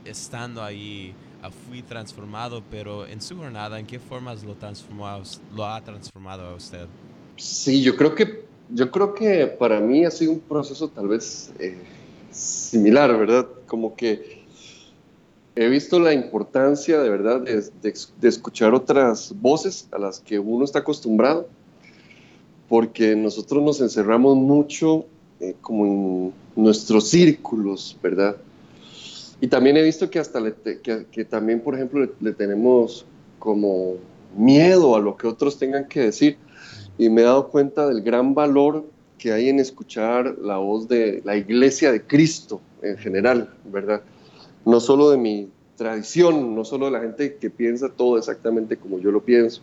estando 0.05 0.63
ahí 0.63 1.13
fui 1.49 1.81
transformado, 1.81 2.63
pero 2.69 3.05
en 3.05 3.21
su 3.21 3.35
jornada, 3.35 3.79
¿en 3.79 3.85
qué 3.85 3.99
formas 3.99 4.43
lo, 4.43 4.55
transformó, 4.55 5.21
lo 5.55 5.65
ha 5.65 5.81
transformado 5.83 6.47
a 6.47 6.55
usted? 6.55 6.87
Sí, 7.35 7.81
yo 7.81 7.95
creo 7.95 8.15
que, 8.15 8.45
yo 8.69 8.91
creo 8.91 9.13
que 9.13 9.47
para 9.47 9.79
mí 9.79 10.05
ha 10.05 10.11
sido 10.11 10.31
un 10.31 10.39
proceso 10.39 10.87
tal 10.87 11.07
vez 11.07 11.51
eh, 11.59 11.77
similar, 12.31 13.17
¿verdad? 13.17 13.47
Como 13.67 13.95
que 13.95 14.43
he 15.55 15.67
visto 15.67 15.99
la 15.99 16.13
importancia 16.13 16.99
de 16.99 17.09
verdad 17.09 17.41
de, 17.41 17.63
de, 17.81 18.27
escuchar 18.27 18.73
otras 18.73 19.33
voces 19.39 19.87
a 19.91 19.99
las 19.99 20.19
que 20.19 20.39
uno 20.39 20.65
está 20.65 20.79
acostumbrado, 20.79 21.47
porque 22.73 23.15
nosotros 23.15 23.61
nos 23.61 23.81
encerramos 23.81 24.35
mucho 24.35 25.05
eh, 25.39 25.53
como 25.61 25.85
en 25.85 26.33
nuestros 26.55 27.07
círculos, 27.07 27.95
¿verdad? 28.01 28.35
Y 29.39 29.47
también 29.47 29.77
he 29.77 29.83
visto 29.83 30.09
que 30.09 30.17
hasta 30.17 30.41
que, 30.81 31.25
también, 31.25 31.59
por 31.59 31.75
ejemplo, 31.75 32.09
le, 32.19 32.33
tenemos 32.33 33.05
como 33.37 33.97
miedo 34.35 34.95
a 34.95 34.99
lo 34.99 35.15
que 35.15 35.27
otros 35.27 35.59
tengan 35.59 35.87
que 35.87 35.99
decir. 35.99 36.37
Y 36.97 37.09
me 37.09 37.21
he 37.21 37.25
dado 37.25 37.49
cuenta 37.49 37.87
del 37.87 38.01
gran 38.01 38.33
valor 38.33 38.83
que 39.19 39.31
hay 39.31 39.49
en 39.49 39.59
escuchar 39.59 40.35
la 40.41 40.57
voz 40.57 40.87
de 40.87 41.21
la 41.25 41.37
iglesia 41.37 41.91
de 41.91 42.01
Cristo 42.01 42.59
en 42.81 42.97
general, 42.97 43.53
¿verdad? 43.71 44.01
No 44.65 44.79
solo 44.79 45.11
de 45.11 45.19
mi 45.19 45.47
tradición, 45.77 46.55
no 46.55 46.65
solo 46.65 46.87
de 46.87 46.91
la 46.93 47.01
gente 47.01 47.35
que 47.35 47.51
piensa 47.51 47.89
todo 47.89 48.17
exactamente 48.17 48.77
como 48.77 48.97
yo 48.97 49.11
lo 49.11 49.23
pienso, 49.23 49.61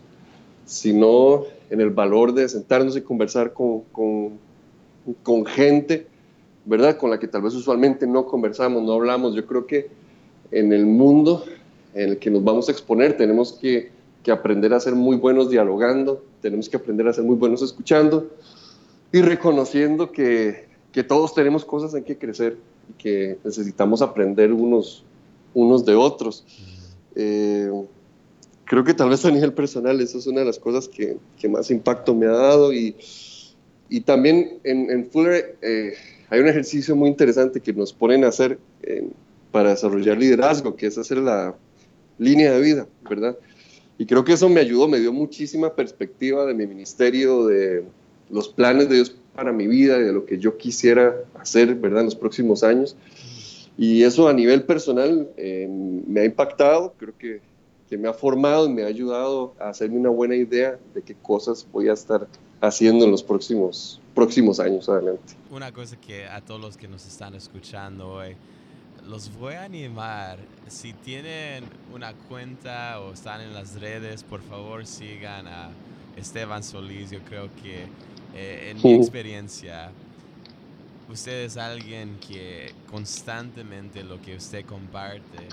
sino 0.63 1.43
en 1.71 1.81
el 1.81 1.89
valor 1.89 2.33
de 2.33 2.47
sentarnos 2.47 2.95
y 2.95 3.01
conversar 3.01 3.53
con, 3.53 3.81
con, 3.91 4.37
con 5.23 5.45
gente 5.45 6.11
¿verdad? 6.65 6.97
Con 6.97 7.09
la 7.09 7.19
que 7.19 7.27
tal 7.27 7.41
vez 7.41 7.53
usualmente 7.53 8.05
no 8.05 8.25
conversamos, 8.25 8.83
no 8.83 8.93
hablamos. 8.93 9.35
Yo 9.35 9.45
creo 9.45 9.65
que 9.65 9.89
en 10.51 10.73
el 10.73 10.85
mundo 10.85 11.43
en 11.93 12.09
el 12.09 12.19
que 12.19 12.29
nos 12.29 12.43
vamos 12.43 12.69
a 12.69 12.71
exponer 12.71 13.17
tenemos 13.17 13.53
que, 13.53 13.91
que 14.23 14.31
aprender 14.31 14.73
a 14.73 14.79
ser 14.79 14.95
muy 14.95 15.17
buenos 15.17 15.49
dialogando, 15.49 16.23
tenemos 16.41 16.69
que 16.69 16.77
aprender 16.77 17.07
a 17.07 17.13
ser 17.13 17.23
muy 17.23 17.35
buenos 17.35 17.61
escuchando 17.61 18.29
y 19.11 19.21
reconociendo 19.21 20.11
que, 20.11 20.67
que 20.91 21.03
todos 21.03 21.33
tenemos 21.33 21.65
cosas 21.65 21.93
en 21.95 22.03
que 22.03 22.17
crecer 22.17 22.57
y 22.89 22.93
que 22.93 23.37
necesitamos 23.43 24.01
aprender 24.01 24.53
unos, 24.53 25.03
unos 25.53 25.85
de 25.85 25.95
otros. 25.95 26.45
Eh, 27.15 27.69
creo 28.65 28.83
que 28.83 28.93
tal 28.93 29.09
vez 29.09 29.25
a 29.25 29.31
nivel 29.31 29.53
personal 29.53 29.99
eso 30.01 30.17
es 30.17 30.27
una 30.27 30.41
de 30.41 30.45
las 30.45 30.59
cosas 30.59 30.87
que, 30.87 31.17
que 31.39 31.49
más 31.49 31.71
impacto 31.71 32.15
me 32.15 32.25
ha 32.25 32.31
dado 32.31 32.73
y, 32.73 32.95
y 33.89 34.01
también 34.01 34.59
en, 34.63 34.89
en 34.89 35.09
Fuller 35.09 35.57
eh, 35.61 35.93
hay 36.29 36.39
un 36.39 36.47
ejercicio 36.47 36.95
muy 36.95 37.09
interesante 37.09 37.59
que 37.59 37.73
nos 37.73 37.91
ponen 37.91 38.23
a 38.23 38.29
hacer 38.29 38.57
eh, 38.83 39.05
para 39.51 39.71
desarrollar 39.71 40.17
liderazgo, 40.17 40.77
que 40.77 40.87
es 40.87 40.97
hacer 40.97 41.17
la 41.17 41.55
línea 42.17 42.53
de 42.53 42.61
vida, 42.61 42.87
¿verdad? 43.09 43.37
Y 43.97 44.05
creo 44.05 44.23
que 44.23 44.33
eso 44.33 44.47
me 44.47 44.61
ayudó, 44.61 44.87
me 44.87 44.99
dio 44.99 45.11
muchísima 45.11 45.75
perspectiva 45.75 46.45
de 46.45 46.53
mi 46.53 46.65
ministerio, 46.65 47.47
de 47.47 47.83
los 48.29 48.47
planes 48.47 48.87
de 48.87 48.95
Dios 48.95 49.13
para 49.35 49.51
mi 49.51 49.67
vida, 49.67 49.99
de 49.99 50.13
lo 50.13 50.25
que 50.25 50.39
yo 50.39 50.57
quisiera 50.57 51.13
hacer, 51.37 51.75
¿verdad? 51.75 51.99
En 51.99 52.05
los 52.05 52.15
próximos 52.15 52.63
años. 52.63 52.95
Y 53.77 54.03
eso 54.03 54.29
a 54.29 54.33
nivel 54.33 54.63
personal 54.63 55.27
eh, 55.35 55.67
me 56.07 56.21
ha 56.21 56.25
impactado, 56.25 56.93
creo 56.97 57.13
que, 57.17 57.41
que 57.91 57.97
me 57.97 58.07
ha 58.07 58.13
formado 58.13 58.67
y 58.67 58.69
me 58.69 58.83
ha 58.83 58.87
ayudado 58.87 59.53
a 59.59 59.67
hacerme 59.67 59.97
una 59.97 60.09
buena 60.09 60.33
idea 60.33 60.79
de 60.93 61.01
qué 61.01 61.13
cosas 61.13 61.67
voy 61.73 61.89
a 61.89 61.93
estar 61.93 62.25
haciendo 62.61 63.03
en 63.03 63.11
los 63.11 63.21
próximos 63.21 63.99
próximos 64.15 64.61
años 64.61 64.87
adelante. 64.87 65.33
Una 65.49 65.73
cosa 65.73 65.97
que 65.97 66.25
a 66.25 66.39
todos 66.39 66.61
los 66.61 66.77
que 66.77 66.87
nos 66.87 67.05
están 67.05 67.35
escuchando 67.35 68.13
hoy, 68.13 68.37
los 69.09 69.29
voy 69.37 69.55
a 69.55 69.65
animar. 69.65 70.39
Si 70.69 70.93
tienen 70.93 71.65
una 71.93 72.13
cuenta 72.13 73.01
o 73.01 73.11
están 73.11 73.41
en 73.41 73.53
las 73.53 73.81
redes, 73.81 74.23
por 74.23 74.41
favor 74.41 74.85
sigan 74.85 75.47
a 75.47 75.71
Esteban 76.15 76.63
Solís. 76.63 77.11
Yo 77.11 77.19
creo 77.27 77.49
que 77.61 77.87
eh, 78.33 78.71
en 78.71 78.81
mi 78.81 78.93
experiencia, 78.93 79.91
usted 81.11 81.43
es 81.43 81.57
alguien 81.57 82.17
que 82.25 82.71
constantemente 82.89 84.01
lo 84.01 84.21
que 84.21 84.37
usted 84.37 84.65
comparte 84.65 85.49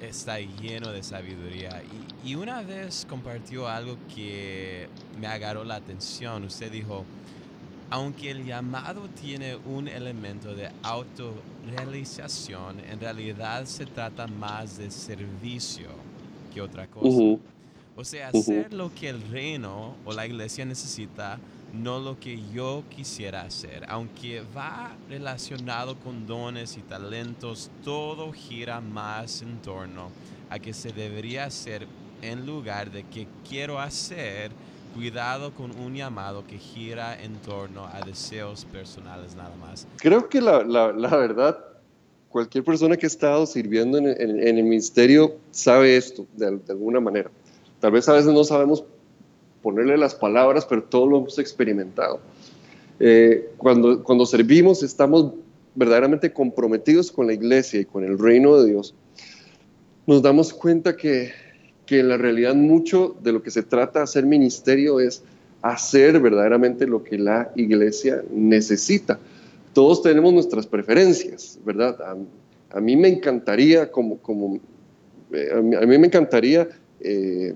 está 0.00 0.38
lleno 0.40 0.90
de 0.92 1.02
sabiduría. 1.02 1.82
Y, 2.24 2.30
y 2.30 2.34
una 2.34 2.62
vez 2.62 3.06
compartió 3.08 3.68
algo 3.68 3.96
que 4.14 4.88
me 5.20 5.26
agarró 5.26 5.64
la 5.64 5.76
atención. 5.76 6.44
Usted 6.44 6.70
dijo, 6.70 7.04
aunque 7.90 8.30
el 8.30 8.44
llamado 8.44 9.08
tiene 9.20 9.56
un 9.56 9.88
elemento 9.88 10.54
de 10.54 10.70
autorrealización, 10.82 12.80
en 12.80 13.00
realidad 13.00 13.64
se 13.64 13.86
trata 13.86 14.26
más 14.26 14.76
de 14.76 14.90
servicio 14.90 15.88
que 16.52 16.60
otra 16.60 16.86
cosa. 16.86 17.38
O 17.96 18.04
sea, 18.04 18.28
hacer 18.28 18.72
lo 18.72 18.94
que 18.94 19.08
el 19.08 19.22
reino 19.30 19.96
o 20.04 20.12
la 20.12 20.26
iglesia 20.26 20.64
necesita, 20.64 21.38
no 21.72 21.98
lo 21.98 22.18
que 22.18 22.40
yo 22.52 22.82
quisiera 22.88 23.42
hacer. 23.42 23.84
Aunque 23.88 24.42
va 24.56 24.96
relacionado 25.08 25.96
con 25.96 26.26
dones 26.26 26.76
y 26.76 26.80
talentos, 26.80 27.70
todo 27.84 28.32
gira 28.32 28.80
más 28.80 29.42
en 29.42 29.58
torno 29.58 30.10
a 30.50 30.58
que 30.58 30.72
se 30.72 30.92
debería 30.92 31.44
hacer 31.44 31.86
en 32.22 32.46
lugar 32.46 32.90
de 32.90 33.04
que 33.04 33.26
quiero 33.48 33.78
hacer 33.78 34.50
cuidado 34.94 35.52
con 35.52 35.78
un 35.78 35.94
llamado 35.94 36.44
que 36.46 36.58
gira 36.58 37.22
en 37.22 37.36
torno 37.36 37.86
a 37.86 38.00
deseos 38.00 38.64
personales 38.64 39.36
nada 39.36 39.54
más. 39.56 39.86
Creo 39.98 40.28
que 40.28 40.40
la, 40.40 40.64
la, 40.64 40.92
la 40.92 41.16
verdad, 41.16 41.58
cualquier 42.28 42.64
persona 42.64 42.96
que 42.96 43.06
ha 43.06 43.08
estado 43.08 43.46
sirviendo 43.46 43.98
en, 43.98 44.06
el 44.08 44.62
ministerio 44.64 45.36
sabe 45.50 45.96
esto 45.96 46.26
de, 46.34 46.50
de, 46.50 46.72
alguna 46.72 47.00
manera. 47.00 47.30
Tal 47.80 47.92
vez 47.92 48.08
a 48.08 48.14
veces 48.14 48.32
no 48.32 48.42
sabemos 48.44 48.84
ponerle 49.68 49.96
las 49.98 50.14
palabras, 50.14 50.66
pero 50.66 50.82
todos 50.82 51.08
lo 51.08 51.18
hemos 51.18 51.38
experimentado. 51.38 52.20
Eh, 53.00 53.50
cuando, 53.56 54.02
cuando 54.02 54.26
servimos 54.26 54.82
estamos 54.82 55.34
verdaderamente 55.74 56.32
comprometidos 56.32 57.12
con 57.12 57.26
la 57.26 57.32
iglesia 57.32 57.80
y 57.80 57.84
con 57.84 58.04
el 58.04 58.18
reino 58.18 58.56
de 58.56 58.70
Dios. 58.70 58.94
Nos 60.06 60.22
damos 60.22 60.52
cuenta 60.52 60.96
que 60.96 61.32
que 61.88 62.00
en 62.00 62.08
la 62.10 62.18
realidad 62.18 62.54
mucho 62.54 63.16
de 63.22 63.32
lo 63.32 63.42
que 63.42 63.50
se 63.50 63.62
trata 63.62 64.00
de 64.00 64.02
hacer 64.02 64.26
ministerio 64.26 65.00
es 65.00 65.22
hacer 65.62 66.20
verdaderamente 66.20 66.86
lo 66.86 67.02
que 67.02 67.16
la 67.16 67.50
iglesia 67.56 68.22
necesita. 68.30 69.18
Todos 69.72 70.02
tenemos 70.02 70.34
nuestras 70.34 70.66
preferencias, 70.66 71.58
¿verdad? 71.64 71.96
A, 72.70 72.80
mí 72.80 72.94
me 72.94 73.08
encantaría, 73.08 73.90
como, 73.90 74.18
como 74.18 74.60
eh, 75.32 75.48
a, 75.50 75.62
mí, 75.62 75.98
me 75.98 76.08
encantaría, 76.08 76.68
eh, 77.00 77.54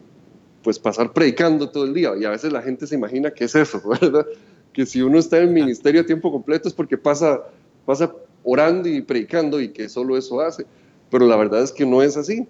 pues 0.62 0.78
pasar 0.78 1.12
predicando 1.12 1.70
todo 1.70 1.84
el 1.84 1.94
día. 1.94 2.12
Y 2.18 2.24
a 2.24 2.30
veces 2.30 2.52
la 2.52 2.62
gente 2.62 2.86
se 2.86 2.94
imagina 2.94 3.32
que 3.32 3.44
es 3.44 3.54
eso, 3.54 3.80
¿verdad? 4.00 4.26
Que 4.72 4.86
si 4.86 5.02
uno 5.02 5.18
está 5.18 5.38
en 5.38 5.52
ministerio 5.52 6.00
a 6.00 6.06
tiempo 6.06 6.30
completo 6.30 6.68
es 6.68 6.74
porque 6.74 6.96
pasa, 6.96 7.42
pasa 7.84 8.12
orando 8.44 8.88
y 8.88 9.00
predicando 9.02 9.60
y 9.60 9.68
que 9.68 9.88
solo 9.88 10.16
eso 10.16 10.40
hace. 10.40 10.66
Pero 11.10 11.26
la 11.26 11.36
verdad 11.36 11.62
es 11.62 11.72
que 11.72 11.84
no 11.84 12.02
es 12.02 12.16
así 12.16 12.46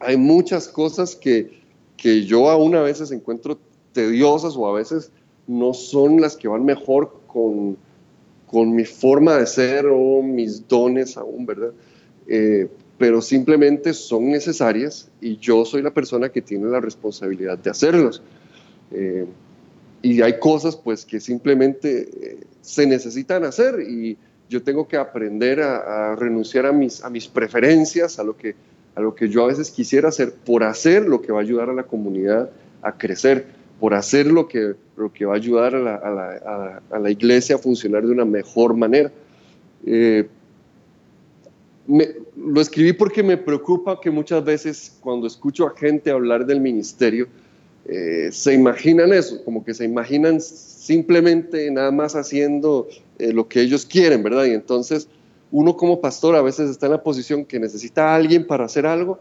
hay 0.00 0.16
muchas 0.16 0.68
cosas 0.68 1.16
que, 1.16 1.60
que 1.96 2.24
yo 2.24 2.50
aún 2.50 2.74
a 2.74 2.82
veces 2.82 3.10
encuentro 3.10 3.58
tediosas 3.92 4.56
o 4.56 4.66
a 4.66 4.72
veces 4.72 5.10
no 5.46 5.74
son 5.74 6.20
las 6.20 6.36
que 6.36 6.48
van 6.48 6.64
mejor 6.64 7.20
con, 7.26 7.76
con 8.46 8.74
mi 8.74 8.84
forma 8.84 9.36
de 9.36 9.46
ser 9.46 9.86
o 9.86 10.22
mis 10.22 10.66
dones 10.68 11.16
aún, 11.16 11.46
¿verdad? 11.46 11.72
Eh, 12.26 12.68
pero 12.98 13.22
simplemente 13.22 13.94
son 13.94 14.28
necesarias 14.28 15.08
y 15.20 15.36
yo 15.38 15.64
soy 15.64 15.82
la 15.82 15.92
persona 15.92 16.28
que 16.30 16.42
tiene 16.42 16.66
la 16.66 16.80
responsabilidad 16.80 17.56
de 17.56 17.70
hacerlos. 17.70 18.22
Eh, 18.90 19.24
y 20.02 20.20
hay 20.20 20.38
cosas 20.38 20.76
pues 20.76 21.04
que 21.04 21.20
simplemente 21.20 22.08
eh, 22.20 22.38
se 22.60 22.86
necesitan 22.86 23.44
hacer 23.44 23.80
y 23.80 24.16
yo 24.48 24.62
tengo 24.62 24.88
que 24.88 24.96
aprender 24.96 25.60
a, 25.60 26.16
renunciar 26.16 26.66
a 26.66 26.72
mis, 26.72 27.28
preferencias, 27.32 28.18
a 28.18 28.24
lo 28.24 28.36
que 28.36 28.54
a 28.94 29.00
lo 29.00 29.14
que 29.14 29.28
yo 29.28 29.44
a 29.44 29.46
veces 29.46 29.70
quisiera 29.70 30.08
hacer 30.08 30.32
por 30.32 30.64
hacer 30.64 31.06
lo 31.06 31.22
que 31.22 31.30
va 31.30 31.38
a 31.38 31.42
ayudar 31.42 31.70
a 31.70 31.72
la 31.72 31.84
comunidad 31.84 32.50
a 32.82 32.96
crecer, 32.96 33.46
por 33.78 33.94
hacer 33.94 34.26
lo 34.26 34.48
que, 34.48 34.74
lo 34.96 35.12
que 35.12 35.24
va 35.24 35.34
a 35.34 35.36
ayudar 35.36 35.76
a 35.76 36.98
la 36.98 37.10
iglesia 37.10 37.56
a 37.56 37.58
funcionar 37.58 38.04
de 38.04 38.10
una 38.10 38.24
mejor 38.24 38.74
manera. 38.74 39.12
Eh, 39.86 40.26
lo 41.88 42.60
escribí 42.60 42.92
porque 42.92 43.22
me 43.22 43.38
preocupa 43.38 43.98
que 44.00 44.10
muchas 44.10 44.44
veces 44.44 44.96
cuando 45.00 45.26
escucho 45.26 45.66
a 45.66 45.76
gente 45.76 46.10
hablar 46.10 46.44
del 46.44 46.60
ministerio, 46.60 47.26
eh, 47.86 48.28
se 48.30 48.52
imaginan 48.52 49.12
eso, 49.14 49.42
como 49.44 49.64
que 49.64 49.72
se 49.72 49.86
imaginan 49.86 50.40
simplemente 50.42 51.70
nada 51.70 51.90
más 51.90 52.14
haciendo 52.14 52.88
eh, 53.18 53.32
lo 53.32 53.48
que 53.48 53.62
ellos 53.62 53.86
quieren, 53.86 54.22
¿verdad? 54.22 54.44
Y 54.44 54.50
entonces 54.50 55.08
uno 55.50 55.76
como 55.76 56.00
pastor 56.00 56.36
a 56.36 56.42
veces 56.42 56.68
está 56.68 56.86
en 56.86 56.92
la 56.92 57.02
posición 57.02 57.46
que 57.46 57.58
necesita 57.58 58.10
a 58.10 58.16
alguien 58.16 58.46
para 58.46 58.66
hacer 58.66 58.84
algo, 58.84 59.18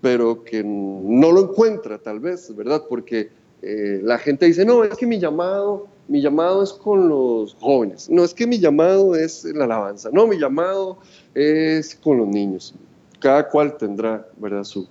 pero 0.00 0.44
que 0.44 0.62
no 0.62 1.32
lo 1.32 1.50
encuentra 1.50 1.98
tal 1.98 2.20
vez, 2.20 2.54
¿verdad? 2.54 2.84
Porque 2.88 3.30
eh, 3.68 4.00
la 4.00 4.16
gente 4.18 4.46
dice, 4.46 4.64
no, 4.64 4.84
es 4.84 4.96
que 4.96 5.06
mi 5.06 5.18
llamado, 5.18 5.88
mi 6.06 6.22
llamado 6.22 6.62
es 6.62 6.72
con 6.72 7.08
los 7.08 7.56
jóvenes, 7.58 8.08
no, 8.08 8.22
es 8.22 8.32
que 8.32 8.46
mi 8.46 8.60
llamado 8.60 9.16
es 9.16 9.42
la 9.42 9.64
alabanza, 9.64 10.08
no, 10.12 10.28
mi 10.28 10.38
llamado 10.38 10.98
es 11.34 11.96
con 11.96 12.18
los 12.18 12.28
niños. 12.28 12.74
Cada 13.18 13.48
cual 13.48 13.76
tendrá, 13.76 14.24
¿verdad? 14.36 14.62
Su, 14.62 14.86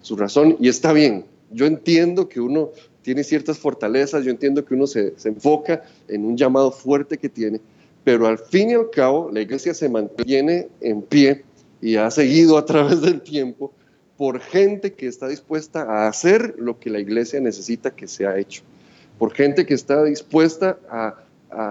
su 0.00 0.16
razón 0.16 0.56
y 0.58 0.70
está 0.70 0.94
bien. 0.94 1.26
Yo 1.50 1.66
entiendo 1.66 2.26
que 2.26 2.40
uno 2.40 2.70
tiene 3.02 3.22
ciertas 3.22 3.58
fortalezas, 3.58 4.24
yo 4.24 4.30
entiendo 4.30 4.64
que 4.64 4.72
uno 4.72 4.86
se, 4.86 5.12
se 5.18 5.28
enfoca 5.28 5.84
en 6.08 6.24
un 6.24 6.38
llamado 6.38 6.72
fuerte 6.72 7.18
que 7.18 7.28
tiene, 7.28 7.60
pero 8.02 8.26
al 8.26 8.38
fin 8.38 8.70
y 8.70 8.72
al 8.72 8.88
cabo 8.88 9.30
la 9.30 9.42
iglesia 9.42 9.74
se 9.74 9.90
mantiene 9.90 10.68
en 10.80 11.02
pie 11.02 11.44
y 11.82 11.96
ha 11.96 12.10
seguido 12.10 12.56
a 12.56 12.64
través 12.64 13.02
del 13.02 13.20
tiempo 13.20 13.74
por 14.16 14.40
gente 14.40 14.94
que 14.94 15.06
está 15.06 15.28
dispuesta 15.28 15.82
a 15.82 16.08
hacer 16.08 16.54
lo 16.58 16.78
que 16.78 16.90
la 16.90 16.98
iglesia 16.98 17.40
necesita 17.40 17.94
que 17.94 18.08
sea 18.08 18.38
hecho, 18.38 18.62
por 19.18 19.32
gente 19.32 19.66
que 19.66 19.74
está 19.74 20.02
dispuesta 20.04 20.78
a, 20.88 21.22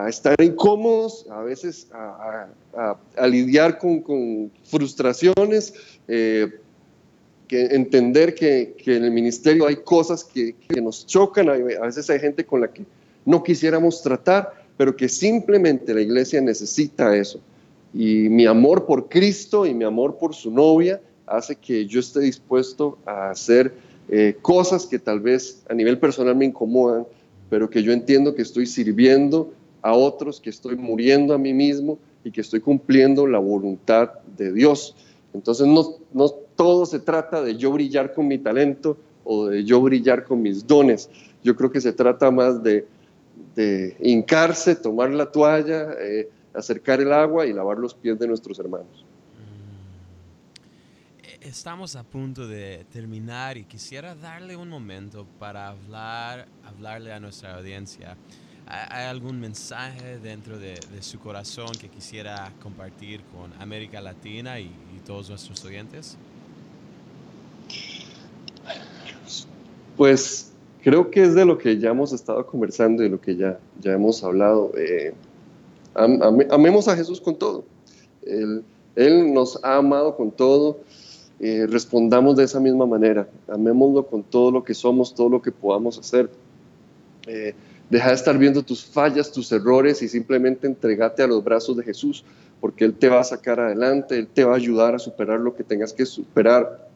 estar 0.08 0.42
incómodos, 0.42 1.28
a 1.30 1.42
veces 1.42 1.88
a, 1.92 3.28
lidiar 3.28 3.78
con, 3.78 4.52
frustraciones, 4.64 5.74
eh, 6.08 6.50
que 7.48 7.66
entender 7.66 8.34
que, 8.34 8.76
en 8.86 9.04
el 9.04 9.12
ministerio 9.12 9.68
hay 9.68 9.76
cosas 9.78 10.24
que 10.24 10.56
nos 10.82 11.06
chocan, 11.06 11.50
a 11.50 11.54
veces 11.54 12.10
hay 12.10 12.20
gente 12.20 12.46
con 12.46 12.62
la 12.62 12.70
que 12.72 12.84
no 13.26 13.44
quisiéramos 13.44 14.02
tratar, 14.02 14.54
pero 14.78 14.96
que 14.96 15.10
simplemente 15.10 15.94
la 15.94 16.02
iglesia 16.02 16.42
necesita 16.42 17.16
eso. 17.16 17.40
Y 17.94 18.30
mi 18.30 18.46
amor 18.46 18.86
por 18.86 19.08
Cristo 19.08 19.66
y 19.66 19.74
mi 19.74 19.84
amor 19.86 20.18
por 20.18 20.34
su 20.36 20.52
novia 20.52 21.00
hace 21.28 21.56
que 21.56 21.86
yo 21.86 22.00
esté 22.00 22.20
dispuesto 22.20 22.98
a 23.06 23.30
hacer 23.30 23.74
eh, 24.10 24.38
cosas 24.42 24.86
que 24.86 25.00
tal 25.00 25.20
vez 25.20 25.64
a 25.70 25.74
nivel 25.74 25.98
personal 25.98 26.36
me 26.36 26.46
incomodan, 26.46 27.06
pero 27.50 27.70
que 27.70 27.84
yo 27.84 27.92
entiendo 27.92 28.36
que 28.36 28.42
estoy 28.42 28.66
sirviendo 28.66 29.54
a 29.82 29.94
otros, 29.94 30.40
que 30.40 30.50
estoy 30.50 30.76
muriendo 30.76 31.34
a 31.34 31.38
mí 31.38 31.54
mismo 31.54 32.00
y 32.24 32.32
que 32.32 32.42
estoy 32.42 32.60
cumpliendo 32.60 33.28
la 33.28 33.40
voluntad 33.40 34.12
de 34.38 34.52
Dios. 34.52 34.96
Entonces 35.34 35.68
no, 35.68 35.96
no 36.14 36.30
todo 36.56 36.86
se 36.86 37.00
trata 37.00 37.42
de 37.42 37.56
yo 37.56 37.72
brillar 37.72 38.14
con 38.14 38.28
mi 38.28 38.38
talento 38.38 38.98
o 39.24 39.48
de 39.48 39.64
yo 39.64 39.82
brillar 39.82 40.24
con 40.24 40.42
mis 40.42 40.66
dones. 40.66 41.10
Yo 41.44 41.56
creo 41.56 41.72
que 41.72 41.82
se 41.82 41.94
trata 41.94 42.32
más 42.32 42.64
de 42.64 42.88
de 43.56 43.96
hincarse, 44.00 44.76
tomar 44.76 45.12
la 45.12 45.32
toalla, 45.32 45.94
eh, 46.00 46.30
acercar 46.54 47.02
el 47.02 47.12
agua 47.12 47.46
y 47.46 47.54
lavar 47.54 47.78
los 47.78 47.94
pies 47.94 48.18
de 48.20 48.28
nuestros 48.28 48.60
hermanos. 48.60 49.05
Estamos 51.46 51.96
a 51.96 52.02
punto 52.02 52.48
de 52.48 52.88
terminar 52.92 53.56
y 53.56 53.66
quisiera 53.66 54.16
darle 54.16 54.56
un 54.58 54.68
momento 54.68 55.28
para 55.38 55.68
hablar, 55.68 56.48
hablarle 56.66 57.14
a 57.14 57.20
nuestra 57.20 57.56
audiencia. 57.56 58.18
¿Hay 58.66 59.06
algún 59.06 59.40
mensaje 59.40 60.18
dentro 60.18 60.58
de, 60.58 60.80
su 61.02 61.20
corazón 61.20 61.70
que 61.80 61.88
quisiera 61.88 62.52
compartir 62.64 63.22
con 63.26 63.54
América 63.62 64.02
Latina 64.02 64.60
y, 64.60 64.64
y 64.64 65.00
todos 65.06 65.30
nuestros 65.30 65.64
oyentes? 65.64 66.18
Pues 69.96 70.52
creo 70.82 71.12
que 71.12 71.22
es 71.22 71.36
de 71.36 71.46
lo 71.46 71.60
que 71.60 71.78
ya 71.78 71.92
hemos 71.92 72.12
estado 72.12 72.44
conversando 72.48 73.04
y 73.04 73.06
de 73.06 73.12
lo 73.12 73.22
que 73.22 73.36
ya, 73.36 73.60
ya 73.80 73.92
hemos 73.92 74.24
hablado. 74.24 74.72
Eh, 74.76 75.14
amemos 75.94 76.88
a 76.88 76.96
Jesús 76.96 77.22
con 77.22 77.36
todo. 77.36 77.66
Él, 78.26 78.64
él, 78.96 79.32
nos 79.32 79.64
ha 79.64 79.76
amado 79.76 80.16
con 80.16 80.32
todo. 80.32 80.80
Eh, 81.40 81.68
respondamos 81.70 82.38
de 82.38 82.46
esa 82.46 82.60
misma 82.60 82.86
manera. 82.86 83.28
Amémoslo 83.48 84.06
con 84.06 84.24
todo 84.24 84.52
lo 84.52 84.64
que 84.64 84.74
somos, 84.74 85.14
todo 85.14 85.30
lo 85.30 85.42
que 85.42 85.52
podamos 85.52 85.98
hacer. 86.00 86.30
Eh, 87.28 87.54
deja 87.90 88.10
de 88.10 88.16
estar 88.16 88.38
viendo 88.38 88.64
tus 88.64 88.86
fallas, 88.86 89.32
tus 89.32 89.52
errores 89.52 90.02
y 90.02 90.08
simplemente 90.08 90.68
entregate 90.68 91.24
a 91.24 91.28
los 91.28 91.44
brazos 91.44 91.78
de 91.78 91.84
Jesús, 91.84 92.24
porque 92.62 92.86
Él 92.86 92.94
te 92.94 93.10
va 93.10 93.20
a 93.20 93.24
sacar 93.24 93.60
adelante, 93.60 94.18
Él 94.18 94.28
te 94.28 94.44
va 94.44 94.54
a 94.54 94.58
ayudar 94.58 94.96
a 94.96 95.00
superar 95.00 95.40
lo 95.40 95.56
que 95.56 95.64
tengas 95.64 95.94
que 95.94 96.06
superar, 96.06 96.88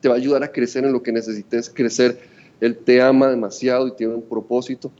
te 0.00 0.08
va 0.08 0.14
a 0.14 0.18
ayudar 0.18 0.42
a 0.42 0.52
crecer 0.52 0.84
en 0.84 0.92
lo 0.92 1.02
que 1.02 1.12
necesites 1.12 1.70
crecer. 1.70 2.18
Él 2.60 2.76
te 2.76 3.00
ama 3.00 3.28
demasiado 3.28 3.88
y 3.88 3.92
tiene 3.92 4.14
un 4.14 4.22
propósito 4.22 4.90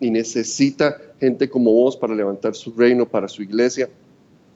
y 0.00 0.10
necesita 0.10 1.00
gente 1.20 1.48
como 1.48 1.72
vos 1.72 1.96
para 1.96 2.14
levantar 2.14 2.54
su 2.54 2.72
reino, 2.72 3.08
para 3.08 3.28
su 3.28 3.42
iglesia. 3.42 3.88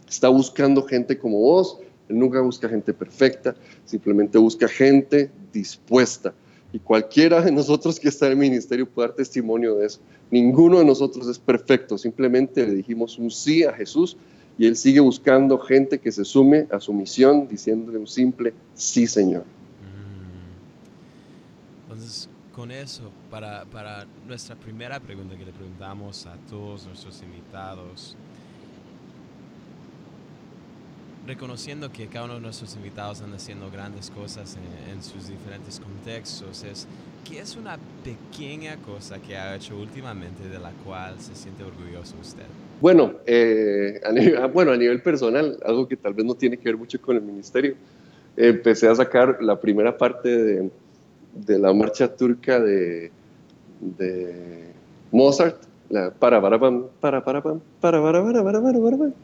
Está 0.09 0.29
buscando 0.29 0.83
gente 0.83 1.19
como 1.19 1.39
vos. 1.39 1.79
Nunca 2.09 2.41
busca 2.41 2.69
gente 2.69 2.95
perfecta, 2.95 3.57
simplemente 3.85 4.39
busca 4.39 4.69
gente 4.69 5.31
dispuesta. 5.53 6.35
Y 6.73 6.79
cualquiera 6.79 7.41
de 7.41 7.53
nosotros 7.53 7.99
que 7.99 8.09
está 8.09 8.27
en 8.27 8.33
el 8.33 8.39
ministerio 8.39 8.89
puede 8.89 9.09
dar 9.09 9.17
testimonio 9.17 9.77
de 9.77 9.87
eso. 9.87 10.01
Ninguno 10.31 10.79
de 10.79 10.85
nosotros 10.85 11.27
es 11.29 11.39
perfecto, 11.39 11.97
simplemente 11.97 12.67
le 12.67 12.75
dijimos 12.75 13.19
un 13.19 13.31
sí 13.31 13.65
a 13.65 13.73
Jesús 13.73 14.17
y 14.59 14.67
Él 14.67 14.77
sigue 14.77 15.01
buscando 15.01 15.59
gente 15.59 15.99
que 15.99 16.13
se 16.13 16.25
sume 16.25 16.67
a 16.71 16.81
su 16.81 16.93
misión 16.93 17.47
diciéndole 17.49 17.99
un 17.99 18.07
simple 18.07 18.55
sí, 18.75 19.07
Señor. 19.07 19.45
Mm. 19.83 20.47
Entonces, 21.83 22.29
con 22.55 22.71
eso, 22.71 23.11
para, 23.31 23.67
para 23.67 24.07
nuestra 24.27 24.57
primera 24.57 24.99
pregunta 24.99 25.37
que 25.37 25.45
le 25.45 25.53
preguntamos 25.53 26.27
a 26.27 26.37
todos 26.49 26.87
nuestros 26.87 27.23
invitados, 27.23 28.17
reconociendo 31.27 31.91
que 31.91 32.07
cada 32.07 32.27
uno 32.27 32.35
de 32.35 32.41
nuestros 32.41 32.75
invitados 32.77 33.21
anda 33.21 33.37
haciendo 33.37 33.71
grandes 33.71 34.11
cosas 34.11 34.57
en, 34.91 35.03
sus 35.03 35.29
diferentes 35.29 35.81
contextos, 35.81 36.65
es 36.65 36.87
¿qué 37.29 37.41
es 37.41 37.57
una 37.57 37.79
pequeña 38.05 38.77
cosa 38.77 39.19
que 39.19 39.37
ha 39.37 39.57
hecho 39.57 39.77
últimamente 39.77 40.49
de 40.49 40.59
la 40.59 40.71
cual 40.85 41.15
se 41.21 41.35
siente 41.35 41.65
orgulloso 41.65 42.15
usted? 42.21 42.47
Bueno, 42.81 43.15
eh, 43.27 44.01
a 44.05 44.13
nivel, 44.13 44.37
ah, 44.37 44.47
bueno, 44.47 44.73
a 44.73 44.77
nivel 44.77 45.03
personal, 45.03 45.59
algo 45.65 45.87
que 45.89 45.97
tal 45.97 46.15
vez 46.15 46.25
no 46.25 46.35
tiene 46.35 46.57
que 46.57 46.65
ver 46.65 46.77
mucho 46.77 47.01
con 47.01 47.17
el 47.17 47.23
ministerio, 47.23 47.75
empecé 48.37 48.89
a 48.89 48.95
sacar 48.95 49.39
la 49.41 49.61
primera 49.61 49.97
parte 49.97 50.29
de, 50.29 50.71
de 51.35 51.59
la 51.59 51.73
marcha 51.73 52.15
turca 52.15 52.61
de, 52.61 53.11
de 53.81 54.73
Mozart, 55.11 55.57
la 55.89 56.11
para 56.11 56.41
para 56.41 56.59
para 56.59 57.23
para 57.23 57.43
pam, 57.43 57.61
para 57.81 58.03
para 58.03 58.23
para 58.25 58.45
para 58.45 58.61
para 58.63 58.81
para. 58.81 58.97
Wow. 58.97 59.15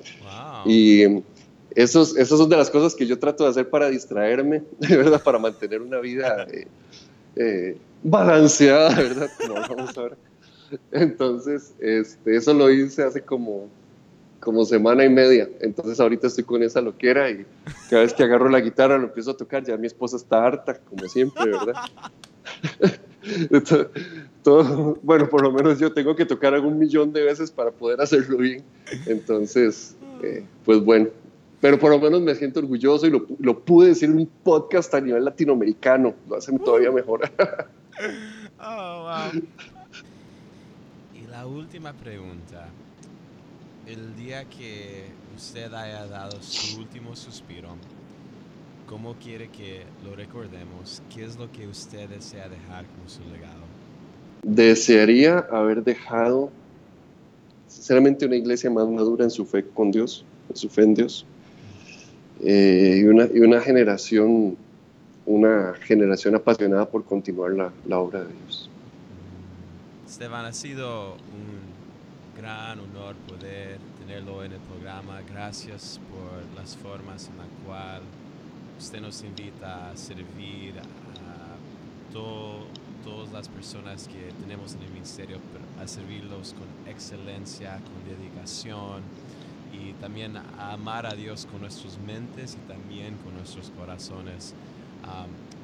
Y 0.67 1.23
esas 1.77 2.29
son 2.29 2.49
de 2.49 2.57
las 2.57 2.71
cosas 2.71 2.95
que 2.95 3.07
yo 3.07 3.19
trato 3.19 3.45
de 3.45 3.51
hacer 3.51 3.69
para 3.69 3.89
distraerme, 3.89 4.63
verdad, 4.81 5.23
para 5.23 5.39
mantener 5.39 5.81
una 5.81 5.99
vida 6.01 6.47
eh, 6.51 6.67
eh, 7.37 7.77
balanceada, 8.03 8.95
¿verdad? 8.95 9.31
Entonces, 10.91 11.75
este, 11.81 12.37
eso 12.37 12.55
lo 12.55 12.71
hice 12.71 13.03
hace 13.03 13.21
como, 13.21 13.69
como 14.41 14.65
semana 14.65 15.05
y 15.05 15.11
media. 15.11 15.49
Entonces, 15.61 16.01
ahorita 16.01 16.27
estoy 16.27 16.45
con 16.45 16.63
esa 16.63 16.81
loquera 16.81 17.31
y 17.31 17.45
cada 17.91 18.03
vez 18.03 18.15
que 18.15 18.23
agarro 18.23 18.49
la 18.49 18.61
guitarra 18.61 18.99
lo 18.99 19.05
empiezo 19.05 19.33
a 19.33 19.37
tocar. 19.37 19.65
Ya 19.65 19.77
mi 19.77 19.87
esposa 19.87 20.17
está 20.17 20.45
harta, 20.45 20.79
como 20.79 21.07
siempre, 21.09 21.51
¿verdad? 21.51 21.75
bueno, 25.03 25.29
por 25.29 25.43
lo 25.43 25.53
menos 25.53 25.79
yo 25.79 25.93
tengo 25.93 26.17
que 26.17 26.25
tocar 26.25 26.55
algún 26.55 26.79
millón 26.79 27.13
de 27.13 27.23
veces 27.23 27.51
para 27.51 27.71
poder 27.71 28.01
hacerlo 28.01 28.39
bien. 28.39 28.65
Entonces, 29.07 29.95
eh, 30.23 30.45
pues 30.65 30.81
bueno, 30.81 31.09
pero 31.63 31.79
por 31.79 31.93
lo 31.93 32.01
menos 32.01 32.21
me 32.21 32.35
siento 32.35 32.59
orgulloso 32.59 33.07
y 33.07 33.11
lo, 33.11 33.25
lo, 33.39 33.61
pude 33.61 33.91
decir 33.91 34.11
en 34.11 34.17
un 34.17 34.27
podcast 34.27 34.93
a 34.95 35.01
nivel 35.01 35.25
latinoamericano, 35.25 36.13
lo 36.29 36.35
hacen 36.35 36.59
todavía 36.59 36.91
uh. 36.91 36.95
mejor. 36.95 37.21
oh, 38.61 39.03
wow. 39.05 39.43
Y 41.15 41.25
la 41.29 41.47
última 41.47 41.93
pregunta, 41.93 42.69
el 43.87 44.17
día 44.17 44.45
que 44.47 45.05
usted 45.37 45.73
haya 45.73 46.05
dado 46.09 46.43
su 46.43 46.81
último 46.81 47.15
suspiro, 47.15 47.69
¿cómo 48.89 49.15
quiere 49.23 49.49
que 49.49 49.85
lo 50.05 50.17
recordemos? 50.17 51.01
¿Qué 51.15 51.25
es 51.25 51.39
lo 51.39 51.53
que 51.53 51.69
usted 51.69 52.09
desea 52.09 52.49
dejar 52.49 52.87
como 52.87 53.09
su 53.09 53.21
legado? 53.33 53.63
Desearía 54.43 55.47
haber 55.53 55.85
dejado, 55.85 56.51
sinceramente, 57.69 58.27
una 58.27 58.35
iglesia 58.35 58.69
más 58.69 58.89
madura 58.89 59.23
en 59.23 59.31
su 59.31 59.47
fe 59.47 59.65
con 59.65 59.93
Dios, 59.93 60.25
en 60.51 60.57
su 60.57 60.69
fe 60.69 60.83
en 60.83 60.95
Dios 60.95 61.25
eh, 62.43 62.99
y, 63.01 63.05
una, 63.05 63.29
y, 63.33 63.41
una, 63.41 63.61
generación, 63.61 64.57
una 65.27 65.75
generación 65.83 66.35
apasionada 66.35 66.89
por 66.89 67.05
continuar 67.05 67.53
la, 67.53 67.73
la, 67.87 67.99
obra 67.99 68.21
de 68.21 68.33
Dios. 68.45 68.69
Esteban, 70.09 70.45
ha 70.45 70.53
sido 70.53 71.13
un 71.13 72.41
gran 72.41 72.81
honor 72.81 73.15
poder 73.29 73.79
tenerlo 73.99 74.45
en 74.45 74.53
el 74.53 74.61
programa. 74.61 75.21
Gracias 75.33 76.01
por 76.11 76.61
las 76.61 76.77
formas 76.77 77.29
en 77.29 77.39
las 77.39 77.47
cuales 77.65 78.03
usted 78.79 79.01
nos 79.01 79.23
invita 79.23 79.91
a 79.91 79.97
servir 79.97 80.75
a 80.79 81.03
todas 83.05 83.33
las 83.33 83.49
personas 83.49 84.09
que 84.09 84.33
tenemos 84.43 84.75
en 84.75 84.83
el 84.83 84.91
ministerio, 84.91 85.39
a 85.81 85.87
servirlos 85.87 86.55
con 86.55 86.93
excelencia, 86.93 87.79
con 87.85 88.17
dedicación 88.17 89.03
y 89.89 89.95
también 90.01 90.37
a 90.37 90.73
amar 90.73 91.07
a 91.07 91.15
Dios 91.15 91.47
con 91.51 91.61
nuestras 91.61 91.99
mentes 92.07 92.57
y 92.57 92.69
también 92.69 93.17
con 93.25 93.35
nuestros 93.35 93.71
corazones. 93.79 94.55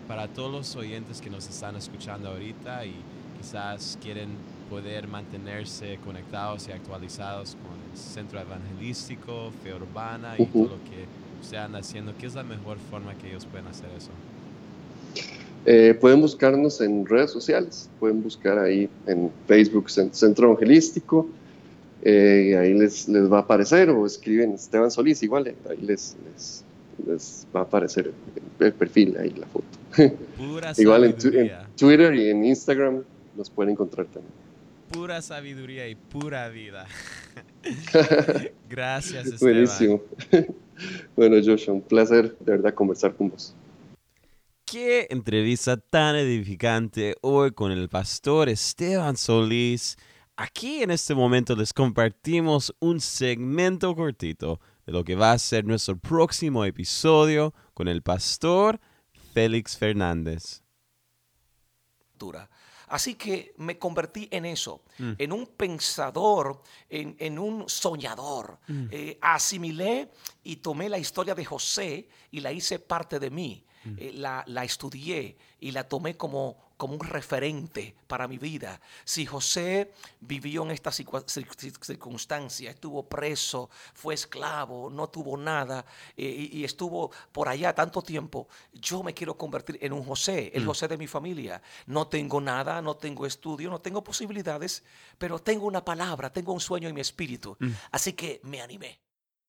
para 0.09 0.27
todos 0.27 0.51
los 0.51 0.75
oyentes 0.75 1.21
que 1.21 1.29
nos 1.29 1.47
están 1.49 1.77
escuchando 1.77 2.31
ahorita 2.31 2.87
y 2.87 2.95
quizás 3.39 3.99
quieren 4.03 4.31
poder 4.71 5.07
mantenerse 5.07 5.99
conectados 6.05 6.67
y 6.69 6.73
actualizados 6.73 7.57
con 7.63 7.77
el 7.91 7.99
centro 7.99 8.41
evangelístico, 8.41 9.53
fe 9.63 9.75
urbana 9.75 10.35
y 10.39 10.47
todo 10.47 10.65
lo 10.65 10.85
que 10.85 11.07
usted 11.41 11.59
anda 11.59 11.79
haciendo, 11.81 12.13
¿qué 12.19 12.27
es 12.27 12.35
la 12.35 12.43
mejor 12.43 12.79
forma 12.91 13.15
que 13.15 13.29
ellos 13.29 13.47
pueden 13.47 13.67
hacer 13.67 13.91
eso? 13.97 14.11
Eh, 15.67 15.95
pueden 16.01 16.21
buscarnos 16.21 16.81
en 16.81 17.05
redes 17.05 17.31
sociales, 17.31 17.91
pueden 18.01 18.23
buscar 18.23 18.59
ahí 18.59 18.89
en 19.07 19.31
Facebook 19.47 19.91
Centro 19.91 20.49
Evangelístico, 20.49 21.29
eh, 22.03 22.57
ahí 22.57 22.75
les, 22.75 23.09
les, 23.09 23.31
va 23.31 23.39
a 23.39 23.41
aparecer, 23.41 23.91
o 23.91 24.07
escriben 24.07 24.53
Esteban 24.53 24.91
Solís, 24.91 25.23
igual, 25.23 25.49
eh, 25.49 25.57
ahí 25.69 25.79
les, 25.81 26.17
les, 27.07 27.47
va 27.55 27.61
a 27.61 27.63
aparecer 27.65 28.13
el 28.61 28.73
perfil, 28.73 29.17
ahí 29.19 29.31
la 29.31 29.47
foto. 29.47 29.67
igual 30.81 31.05
en, 31.05 31.17
Twitter 31.77 32.15
y 32.15 32.31
en 32.31 32.45
Instagram 32.45 33.03
los 33.37 33.51
pueden 33.51 33.73
encontrar 33.73 34.07
también. 34.07 34.33
Pura 34.93 35.21
sabiduría 35.21 35.89
y 35.89 35.95
pura 35.95 36.49
vida. 36.49 36.87
Gracias, 38.71 39.27
Esteban. 39.27 39.39
Buenísimo. 39.41 40.03
bueno, 41.17 41.37
Joshua, 41.45 41.75
un 41.75 41.83
placer 41.83 42.37
de 42.39 42.53
verdad 42.53 42.75
conversar 42.75 43.15
con 43.15 43.31
vos. 43.31 43.55
Qué 44.65 45.07
entrevista 45.11 45.79
tan 45.79 46.17
edificante 46.17 47.17
hoy 47.23 47.53
con 47.53 47.73
el 47.73 47.89
pastor 47.89 48.49
Esteban 48.49 49.17
Solís 49.17 49.97
Aquí 50.41 50.85
en 50.85 50.93
este 50.93 51.17
momento 51.17 51.57
les 51.57 51.73
compartimos 51.73 52.73
un 52.79 53.01
segmento 53.01 53.93
cortito 53.97 54.61
de 54.87 54.93
lo 54.93 55.03
que 55.03 55.17
va 55.17 55.33
a 55.33 55.39
ser 55.39 55.65
nuestro 55.65 55.99
próximo 55.99 56.65
episodio 56.65 57.53
con 57.75 57.89
el 57.89 58.03
pastor 58.03 58.79
Félix 59.35 59.77
Fernández. 59.77 60.63
Así 62.87 63.17
que 63.17 63.53
me 63.57 63.81
convertí 63.81 64.29
en 64.31 64.45
eso, 64.45 64.85
mm. 64.99 65.15
en 65.19 65.33
un 65.33 65.45
pensador, 65.45 66.63
en, 66.89 67.37
un 67.37 67.69
soñador. 67.69 68.61
Mm. 68.69 68.87
Eh, 68.93 69.19
asimilé 69.21 70.09
y 70.45 70.57
tomé 70.59 70.89
la 70.89 70.99
historia 70.99 71.35
de 71.35 71.45
José 71.45 72.09
y 72.31 72.39
la 72.39 72.53
hice 72.53 72.79
parte 72.79 73.19
de 73.19 73.31
mí. 73.31 73.65
Mm. 73.83 73.95
Eh, 73.99 74.13
la, 74.15 74.45
la 74.47 74.63
estudié 74.63 75.37
y 75.59 75.73
la 75.73 75.89
tomé 75.89 76.17
como 76.17 76.68
como 76.79 76.95
un 76.95 77.01
referente 77.01 77.95
para 78.07 78.29
mi 78.29 78.39
vida. 78.39 78.81
Si 79.05 79.27
José 79.27 79.93
vivió 80.21 80.63
en 80.63 80.71
esta 80.71 80.93
circunstancia, 80.93 82.71
estuvo 82.71 83.03
preso, 83.03 83.69
fue 83.93 84.15
esclavo, 84.15 84.89
no 84.89 85.09
tuvo 85.09 85.37
nada 85.37 85.85
eh, 86.17 86.49
y, 86.53 86.65
estuvo 86.65 87.11
por 87.33 87.49
allá 87.49 87.75
tanto 87.75 88.01
tiempo, 88.01 88.49
yo 88.73 89.03
me 89.03 89.13
quiero 89.13 89.37
convertir 89.37 89.79
en 89.83 89.93
un 89.93 90.05
José, 90.05 90.53
el 90.55 90.63
mm. 90.63 90.67
José 90.67 90.89
de 90.89 90.97
mi 90.97 91.09
familia. 91.09 91.61
No 91.87 92.07
tengo 92.07 92.41
nada, 92.41 92.81
no 92.81 92.97
tengo 92.97 93.27
estudio, 93.27 93.71
no 93.71 93.81
tengo 93.81 94.05
posibilidades, 94.05 94.85
pero 95.19 95.41
tengo 95.41 95.67
una 95.67 95.85
palabra, 95.85 96.33
tengo 96.33 96.53
un 96.53 96.61
sueño 96.61 96.89
en 96.89 96.95
mi 96.95 97.01
espíritu. 97.01 97.57
Mm. 97.59 97.71
Así 97.91 98.13
que 98.13 98.41
me 98.45 98.63
animé. 98.63 99.01